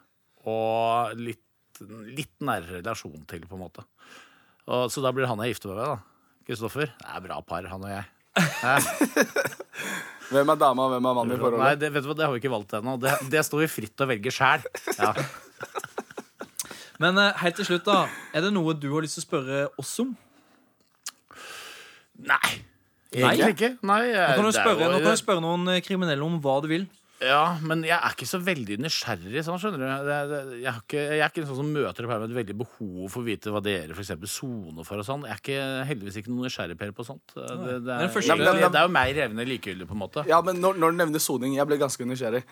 og 0.49 1.19
litt, 1.21 1.83
litt 2.09 2.37
nærere 2.41 2.81
relasjon 2.81 3.27
til, 3.29 3.45
på 3.49 3.59
en 3.59 3.67
måte. 3.67 3.85
Og, 4.69 4.89
så 4.93 5.05
da 5.05 5.13
blir 5.13 5.29
han 5.29 5.45
jeg 5.45 5.57
gifter 5.57 5.75
meg 5.75 5.83
med, 5.83 5.97
da. 5.97 6.39
Kristoffer. 6.49 6.95
Det 6.97 7.11
er 7.13 7.27
bra 7.29 7.43
par, 7.45 7.69
han 7.69 7.85
og 7.85 7.93
jeg. 7.93 8.07
Hvem 10.29 10.51
er 10.53 10.59
dama, 10.61 10.85
og 10.85 10.93
hvem 10.93 11.07
er 11.09 11.15
mannen 11.17 11.33
i 11.33 11.37
Nei, 11.37 11.41
forholdet? 11.41 11.79
det, 11.81 11.89
vet 11.95 12.05
du 12.05 12.09
hva, 12.11 12.17
det 12.19 12.27
har 12.27 12.35
vi 12.35 12.41
ikke 12.43 12.53
valgt 12.53 12.75
ennå. 12.77 12.97
Det, 13.01 13.15
det 13.33 13.43
står 13.47 13.63
vi 13.65 13.69
fritt 13.73 13.95
til 13.97 14.05
å 14.05 14.11
velge 14.11 14.33
sjæl. 14.35 14.67
Ja. 14.99 15.13
Men 17.01 17.17
eh, 17.23 17.37
helt 17.45 17.57
til 17.57 17.69
slutt, 17.71 17.87
da. 17.87 18.03
Er 18.37 18.45
det 18.45 18.51
noe 18.53 18.75
du 18.77 18.89
har 18.93 19.05
lyst 19.07 19.17
til 19.17 19.25
å 19.25 19.29
spørre 19.29 19.61
oss 19.81 19.95
om? 20.05 20.11
Nei. 22.29 22.51
Egentlig 23.15 23.55
ikke. 23.55 23.71
Nei, 23.89 24.03
Nå 24.13 24.35
kan 24.37 24.45
du 24.45 24.53
spørre, 24.53 24.89
nå 24.93 24.99
kan 25.01 25.15
du 25.15 25.21
spørre 25.23 25.45
noen 25.45 25.65
eh, 25.73 25.81
kriminelle 25.87 26.27
om 26.27 26.37
hva 26.45 26.59
du 26.65 26.69
vil. 26.75 26.85
Ja, 27.19 27.57
men 27.67 27.81
jeg 27.83 27.97
er 27.99 28.13
ikke 28.15 28.29
så 28.31 28.39
veldig 28.47 28.77
nysgjerrig 28.85 29.41
sånn, 29.43 29.59
skjønner 29.59 29.81
du. 29.83 29.87
Det, 30.07 30.19
det, 30.31 30.39
jeg, 30.63 30.71
er 30.71 30.77
ikke, 30.85 31.01
jeg 31.03 31.23
er 31.25 31.33
ikke 31.33 31.43
en 31.43 31.49
sånn 31.51 31.59
som 31.65 31.73
møter 31.75 32.07
opp 32.07 32.13
her 32.15 32.21
med 32.23 32.31
et 32.31 32.37
veldig 32.39 32.57
behov 32.61 33.09
for 33.11 33.25
å 33.25 33.27
vite 33.27 33.51
hva 33.55 33.63
dere 33.65 33.91
for 33.97 34.05
eksempel 34.05 34.31
soner 34.31 34.87
for 34.87 35.03
og 35.03 35.07
sånn. 35.09 35.25
Jeg 35.27 35.35
er 35.35 35.43
ikke, 35.43 35.59
heldigvis 35.91 36.21
ikke 36.23 36.31
noen 36.31 36.47
nysgjerrig 36.47 36.79
Per 36.79 36.93
på 36.95 37.07
sånt. 37.09 37.35
Det, 37.35 37.43
det, 37.49 37.77
Det 37.89 37.95
er 37.97 38.05
den 38.07 38.13
første- 38.15 38.39
det, 38.39 38.55
det 38.71 38.79
er 38.79 38.87
jo 38.87 38.95
meg 38.95 39.17
revne 39.19 39.49
likegyldig, 39.51 39.89
på 39.91 39.99
en 39.99 40.03
måte. 40.05 40.25
Ja, 40.31 40.39
men 40.47 40.63
når, 40.63 40.79
når 40.79 40.95
du 40.95 41.01
nevner 41.03 41.25
soning, 41.27 41.57
jeg 41.59 41.67
ble 41.67 41.81
ganske 41.83 42.07
nysgjerrig. 42.07 42.45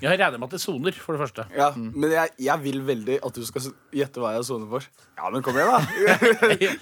Jeg 0.00 0.16
regner 0.16 0.38
med 0.40 0.46
at 0.48 0.54
det 0.56 0.60
soner, 0.62 0.92
for 0.96 1.12
det 1.16 1.20
første. 1.20 1.44
Ja, 1.56 1.72
Men 1.76 2.08
jeg, 2.12 2.30
jeg 2.40 2.62
vil 2.62 2.78
veldig 2.88 3.18
at 3.24 3.34
du 3.36 3.42
skal 3.44 3.66
gjette 3.92 4.20
hva 4.22 4.30
jeg 4.36 4.46
soner 4.48 4.68
for. 4.70 4.84
Ja, 5.18 5.28
men 5.32 5.42
kom 5.44 5.56
igjen, 5.56 5.72
da. 5.72 5.80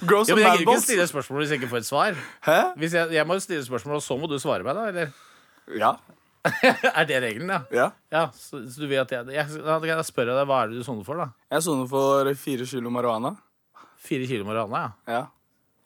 Grow 0.07 0.23
Ja, 0.29 0.35
men 0.35 0.43
jeg 0.45 0.61
gidder 0.61 0.75
ikke 0.75 0.83
stille 0.85 1.07
spørsmål 1.11 1.43
hvis 1.43 1.51
jeg 1.55 1.59
ikke 1.63 1.71
får 1.73 1.81
et 1.83 1.87
svar. 1.89 2.21
Hæ? 2.47 2.59
Hvis 2.79 2.95
jeg, 2.95 3.11
jeg 3.17 3.27
må 3.27 3.35
stille 3.43 3.65
spørsmål, 3.67 3.97
og 3.99 4.05
så 4.05 4.15
må 4.21 4.27
du 4.31 4.37
svare 4.39 4.63
meg, 4.67 4.75
da? 4.79 4.87
Eller? 4.93 5.11
Ja. 5.79 5.91
er 6.99 7.05
det 7.09 7.19
regelen, 7.23 7.49
ja? 7.51 7.59
ja. 7.75 7.87
Ja, 8.13 8.21
så, 8.35 8.61
så 8.71 8.81
du 8.81 8.87
vet 8.87 9.01
at 9.03 9.11
jeg, 9.11 9.35
jeg, 9.35 9.83
jeg 9.89 10.05
spørre 10.07 10.37
deg, 10.37 10.47
Hva 10.47 10.61
er 10.63 10.71
det 10.71 10.79
du 10.79 10.85
soner 10.87 11.03
for, 11.07 11.19
da? 11.19 11.29
Jeg 11.51 11.65
soner 11.65 11.89
for 11.91 12.31
fire 12.39 12.67
kilo 12.69 12.93
marihuana. 12.95 13.33
Fire 13.99 14.29
kilo 14.29 14.47
marihuana, 14.47 14.85
ja. 15.07 15.19
Ja. 15.19 15.25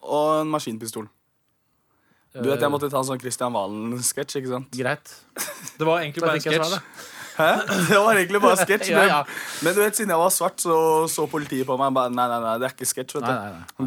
Og 0.04 0.44
en 0.44 0.52
maskinpistol. 0.54 1.10
Du 2.34 2.48
vet, 2.50 2.62
Jeg 2.62 2.74
måtte 2.74 2.90
ta 2.90 2.98
en 2.98 3.06
sånn 3.06 3.20
Christian 3.22 3.54
Valen-sketsj. 3.54 4.40
ikke 4.40 4.50
sant? 4.56 4.72
Greit. 4.74 5.12
Det 5.78 5.86
var 5.86 6.02
egentlig 6.02 6.24
bare 6.26 6.40
en 6.40 6.46
sketsj. 6.46 6.80
Hæ? 7.38 7.52
Det 7.90 7.98
var 7.98 8.14
egentlig 8.14 8.42
bare 8.44 8.58
sketsj. 8.62 8.90
Ja, 8.92 8.98
men, 9.00 9.08
ja. 9.10 9.22
men 9.66 9.74
du 9.76 9.80
vet, 9.82 9.96
siden 9.98 10.12
jeg 10.14 10.20
var 10.22 10.30
svart, 10.34 10.58
så 10.62 10.76
så 11.10 11.26
politiet 11.30 11.66
på 11.68 11.78
meg 11.80 11.88
og 11.90 11.94
bare 11.98 12.10
Nei, 12.14 12.28
nei, 12.30 12.40
nei, 12.44 12.54
det 12.62 12.66
er 12.70 12.74
ikke 12.76 12.86
sketsj. 12.90 13.14
vet 13.20 13.28
du. 13.28 13.34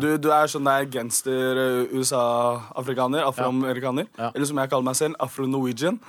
Du, 0.03 0.09
du 0.27 0.31
er 0.35 0.47
sånn 0.51 0.67
der 0.67 0.89
gangster-USA-afrikaner. 0.97 3.21
Afroamerikaner. 3.31 4.07
Ja. 4.19 4.29
Eller 4.35 4.47
som 4.49 4.59
jeg 4.63 4.71
kaller 4.73 4.87
meg 4.91 4.97
selv, 4.99 5.15
afro-norwegian. 5.23 5.97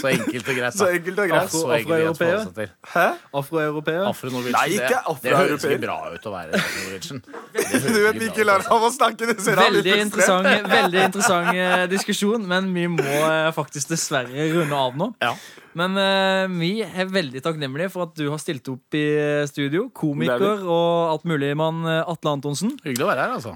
Så 0.00 0.08
enkelt 0.10 0.48
og 0.48 0.56
greit. 0.56 0.76
Så 0.76 0.88
enkelt 0.90 1.20
og 1.22 1.30
greit. 1.30 2.72
Hæ? 2.92 3.06
Afroeuropeer. 3.40 4.02
Afro-Norwegian. 4.08 4.56
Nei, 4.56 4.78
ikke 4.78 4.98
det, 5.06 5.16
det 5.22 5.36
høres 5.36 5.66
ikke 5.68 5.80
bra 5.84 5.96
ut 6.10 6.26
å 6.26 6.34
være 6.34 6.58
afro-Norwegian. 6.58 7.22
Du 7.90 8.00
vet, 8.02 8.18
Mikkel 8.18 8.48
lar 8.48 8.64
ham 8.66 8.86
å 8.86 8.90
snakke. 8.94 9.28
Det 9.30 9.38
ser 9.44 9.60
han 9.60 9.72
litt 9.74 9.86
Veldig 9.86 10.04
interessant, 10.06 10.68
veldig 10.70 11.06
interessant 11.06 11.54
eh, 11.54 11.86
diskusjon, 11.90 12.44
men 12.50 12.70
vi 12.74 12.86
må 12.90 13.06
eh, 13.06 13.50
faktisk 13.54 13.94
dessverre 13.94 14.50
runde 14.54 14.82
av 14.86 14.98
nå. 14.98 15.10
Ja. 15.22 15.34
Men 15.78 15.94
uh, 15.94 16.50
vi 16.58 16.80
er 16.82 17.06
veldig 17.06 17.44
takknemlige 17.44 17.92
for 17.94 18.08
at 18.08 18.16
du 18.18 18.24
har 18.26 18.40
stilt 18.42 18.66
opp 18.72 18.98
i 18.98 19.06
studio. 19.46 19.86
Er 19.86 19.94
Komiker 19.94 20.64
og 20.66 21.14
alt 21.14 21.28
mulig 21.30 21.52
mann 21.58 21.84
Atle 21.86 22.34
Antonsen. 22.34 22.74
Hyggelig 22.82 23.06
å 23.06 23.12
være 23.12 23.26
her, 23.28 23.36
altså. 23.38 23.54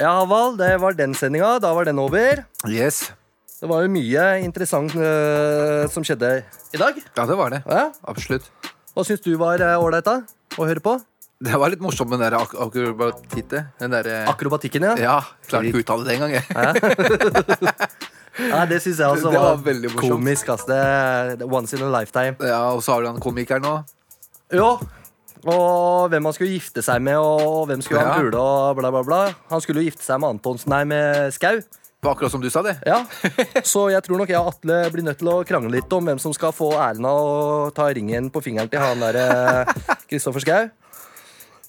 Ja, 0.00 0.14
Haval, 0.16 0.54
det 0.56 0.78
var 0.80 0.94
den 0.96 1.12
sendinga. 1.12 1.58
Da 1.60 1.74
var 1.76 1.84
den 1.84 1.98
over. 2.00 2.38
Yes. 2.64 3.10
Det 3.60 3.68
var 3.68 3.82
jo 3.84 3.90
mye 3.92 4.22
interessant 4.40 4.94
uh, 4.96 5.84
som 5.92 6.00
skjedde 6.06 6.30
i 6.72 6.78
dag. 6.80 6.96
Ja, 7.18 7.26
det 7.28 7.36
var 7.36 7.52
det. 7.52 7.58
Ja? 7.68 7.90
Absolutt. 8.08 8.46
Hva 8.96 9.04
syns 9.04 9.20
du 9.20 9.34
var 9.36 9.60
eh, 9.60 9.76
ålreit 9.76 10.06
da? 10.08 10.22
å 10.56 10.64
høre 10.64 10.80
på? 10.80 10.94
Det 11.40 11.58
var 11.60 11.68
litt 11.72 11.82
morsomt 11.84 12.08
med 12.08 12.16
den 12.16 12.30
der 12.30 12.38
ak 12.38 12.54
akrobatitte. 12.64 13.60
Den 13.80 13.92
der, 13.92 14.08
eh, 14.08 14.30
Akrobatikken, 14.32 14.86
ja. 14.88 14.94
ja, 14.96 15.18
klarte 15.44 15.68
ikke 15.68 15.82
å 15.82 15.84
uttale 15.84 16.08
det 16.08 16.16
engang, 16.16 16.32
jeg. 16.38 16.44
ja 18.48 18.64
det 18.72 18.80
syns 18.80 19.02
jeg 19.04 19.18
også 19.18 19.34
var, 19.36 19.60
var 19.60 20.00
komisk. 20.00 20.48
Altså. 20.56 20.80
Once 21.44 21.76
in 21.76 21.84
a 21.84 21.92
lifetime. 21.92 22.40
Ja, 22.40 22.62
Og 22.72 22.80
så 22.84 22.96
har 22.96 23.04
du 23.04 23.10
han 23.12 23.20
komikeren 23.20 23.68
nå. 23.68 23.76
Jo. 24.56 24.78
Og 25.48 26.10
hvem 26.12 26.26
han 26.28 26.34
skulle 26.36 26.52
gifte 26.58 26.82
seg 26.84 27.00
med, 27.00 27.16
og 27.16 27.66
hvem 27.70 27.80
skulle 27.82 28.00
han 28.04 28.10
Ja. 28.12 28.16
pule, 28.20 28.36
og 28.40 28.76
bla, 28.76 28.90
bla, 28.92 29.02
bla. 29.06 29.20
Han 29.48 29.60
skulle 29.64 29.80
jo 29.80 29.88
gifte 29.90 30.04
seg 30.04 30.20
med 30.20 30.34
Antonsen, 30.36 30.68
nei, 30.68 30.82
med 30.84 31.32
Skau. 31.32 31.60
Akkurat 32.02 32.30
som 32.32 32.40
du 32.40 32.48
sa 32.52 32.62
det. 32.64 32.78
Ja. 32.88 33.02
Så 33.64 33.90
jeg 33.92 34.02
tror 34.04 34.16
nok 34.20 34.28
jeg 34.32 34.40
og 34.40 34.48
Atle 34.54 34.78
blir 34.92 35.04
nødt 35.04 35.18
til 35.20 35.28
å 35.28 35.44
krangle 35.44 35.72
litt 35.74 35.92
om 35.92 36.04
hvem 36.08 36.18
som 36.20 36.32
skal 36.32 36.52
få 36.56 36.70
æren 36.80 37.04
av 37.04 37.18
å 37.20 37.70
ta 37.76 37.88
ringen 37.92 38.30
på 38.32 38.40
fingeren 38.44 38.70
til 38.72 38.80
han 38.80 39.00
der 39.04 39.68
Kristoffer 40.08 40.40
Skau 40.40 40.70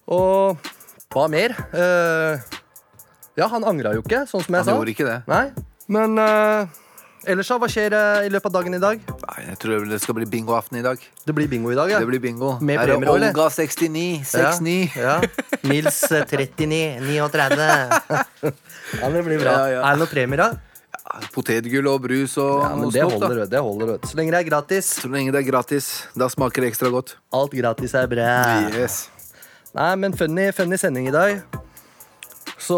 Og 0.07 0.57
hva 1.11 1.25
mer? 1.31 1.51
Uh, 1.75 2.39
ja, 3.35 3.47
han 3.51 3.63
angra 3.67 3.91
jo 3.95 4.03
ikke, 4.05 4.23
sånn 4.27 4.43
som 4.43 4.55
jeg 4.55 4.63
Han 4.63 4.69
sa. 4.71 4.77
gjorde 4.79 4.93
ikke 4.95 5.07
det. 5.09 5.17
Nei, 5.27 5.51
men 5.91 6.15
eh, 6.19 6.67
ellers, 7.25 7.47
da? 7.51 7.57
Hva 7.61 7.67
skjer 7.71 7.93
eh, 7.97 8.25
i 8.27 8.31
løpet 8.33 8.49
av 8.49 8.53
dagen 8.57 8.73
i 8.77 8.79
dag? 8.81 9.01
Nei, 9.25 9.43
Jeg 9.49 9.57
tror 9.61 9.85
det 9.89 9.99
skal 10.03 10.17
bli 10.17 10.25
bingoaften 10.29 10.79
i 10.79 10.83
dag. 10.85 11.03
Det 11.25 11.35
blir 11.37 11.47
bingo 11.51 11.71
i 11.71 11.77
dag, 11.77 11.91
ja. 11.93 11.99
Det 12.01 12.09
blir 12.09 12.21
bingo. 12.23 12.55
Med 12.61 12.79
Her 12.79 12.95
er 12.95 12.99
Det 13.01 13.07
eller? 13.09 13.29
Olga 13.29 13.49
69, 13.49 14.23
69. 14.25 14.97
Ja. 14.97 15.19
ja. 15.21 15.47
Nils 15.69 16.01
eh, 16.11 16.25
39, 16.25 16.81
39. 17.05 17.69
ja, 19.01 19.09
det 19.15 19.23
blir 19.27 19.39
bra. 19.43 19.53
Ja, 19.53 19.71
ja. 19.75 19.81
Er 19.85 19.95
det 19.95 20.03
noen 20.03 20.13
premier, 20.13 20.45
da? 20.47 20.51
Potetgull 21.35 21.87
og 21.91 22.03
brus 22.05 22.37
og 22.39 22.61
Ja, 22.63 22.69
men 22.75 22.85
noe 22.85 22.93
det 22.95 23.01
Holder, 23.03 23.19
da. 23.19 23.27
vet 23.35 23.49
du, 23.49 23.55
det 23.55 23.61
holder. 23.65 23.89
vet 23.93 24.03
du. 24.05 24.07
Så 24.11 24.17
lenge 24.19 24.31
det 24.31 24.39
er 24.41 24.47
gratis. 24.47 24.91
Så 25.01 25.09
lenge 25.11 25.33
det 25.35 25.41
er 25.41 25.47
gratis, 25.49 25.89
da 26.15 26.29
smaker 26.31 26.63
det 26.63 26.71
ekstra 26.71 26.91
godt. 26.93 27.17
Alt 27.35 27.55
gratis 27.57 27.95
er 27.99 28.07
bra. 28.11 28.29
Yes. 28.71 29.01
Nei, 29.75 29.91
men 29.99 30.15
funny, 30.15 30.51
funny 30.55 30.79
sending 30.79 31.09
i 31.11 31.15
dag. 31.15 31.60
Så 32.61 32.77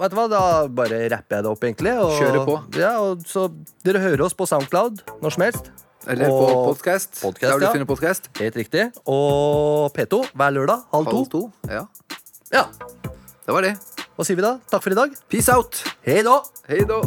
vet 0.00 0.12
du 0.12 0.16
hva, 0.16 0.24
da 0.32 0.42
bare 0.72 1.02
rapper 1.12 1.36
jeg 1.38 1.44
det 1.44 1.50
opp, 1.52 1.64
egentlig. 1.68 1.92
Og, 2.00 2.14
Kjører 2.18 2.44
på. 2.48 2.54
Ja, 2.80 2.92
og 3.04 3.24
så 3.28 3.46
Dere 3.84 4.00
hører 4.02 4.24
oss 4.26 4.34
på 4.38 4.46
Soundcloud 4.48 5.02
når 5.22 5.34
som 5.36 5.44
helst. 5.46 5.70
Eller 6.08 6.30
Og- 6.32 6.40
på 6.48 6.62
podcast. 6.72 7.20
Podcast, 7.22 7.52
Der 7.52 7.58
du 7.60 7.66
ja. 7.66 7.72
finner 7.76 7.86
podcast. 7.86 8.28
Helt 8.40 8.56
riktig. 8.56 8.88
Og 9.06 9.92
P2 9.94 10.24
hver 10.34 10.50
lørdag 10.56 10.82
halv 10.92 11.06
to. 11.06 11.16
Halv 11.16 11.30
to. 11.30 11.42
Ja, 11.68 11.84
Ja, 12.52 12.64
det 13.46 13.54
var 13.54 13.62
det. 13.62 13.76
Hva 14.16 14.24
sier 14.26 14.36
vi 14.36 14.42
da? 14.42 14.58
Takk 14.70 14.82
for 14.82 14.90
i 14.92 14.94
dag. 14.98 15.14
Peace 15.30 15.48
out. 15.48 15.78
Hei 16.04 16.22
da! 16.22 16.40
Hei 16.68 16.82
da. 16.84 16.98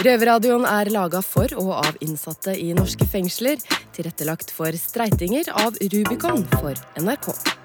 Røverradioen 0.00 0.64
er 0.64 0.88
laga 0.92 1.20
for 1.24 1.50
og 1.60 1.72
av 1.76 1.96
innsatte 2.04 2.54
i 2.56 2.70
norske 2.76 3.04
fengsler. 3.08 3.60
Tilrettelagt 4.00 4.50
for 4.50 4.72
streitinger 4.72 5.44
av 5.52 5.76
Rubicon 5.92 6.46
for 6.60 6.74
NRK. 6.96 7.59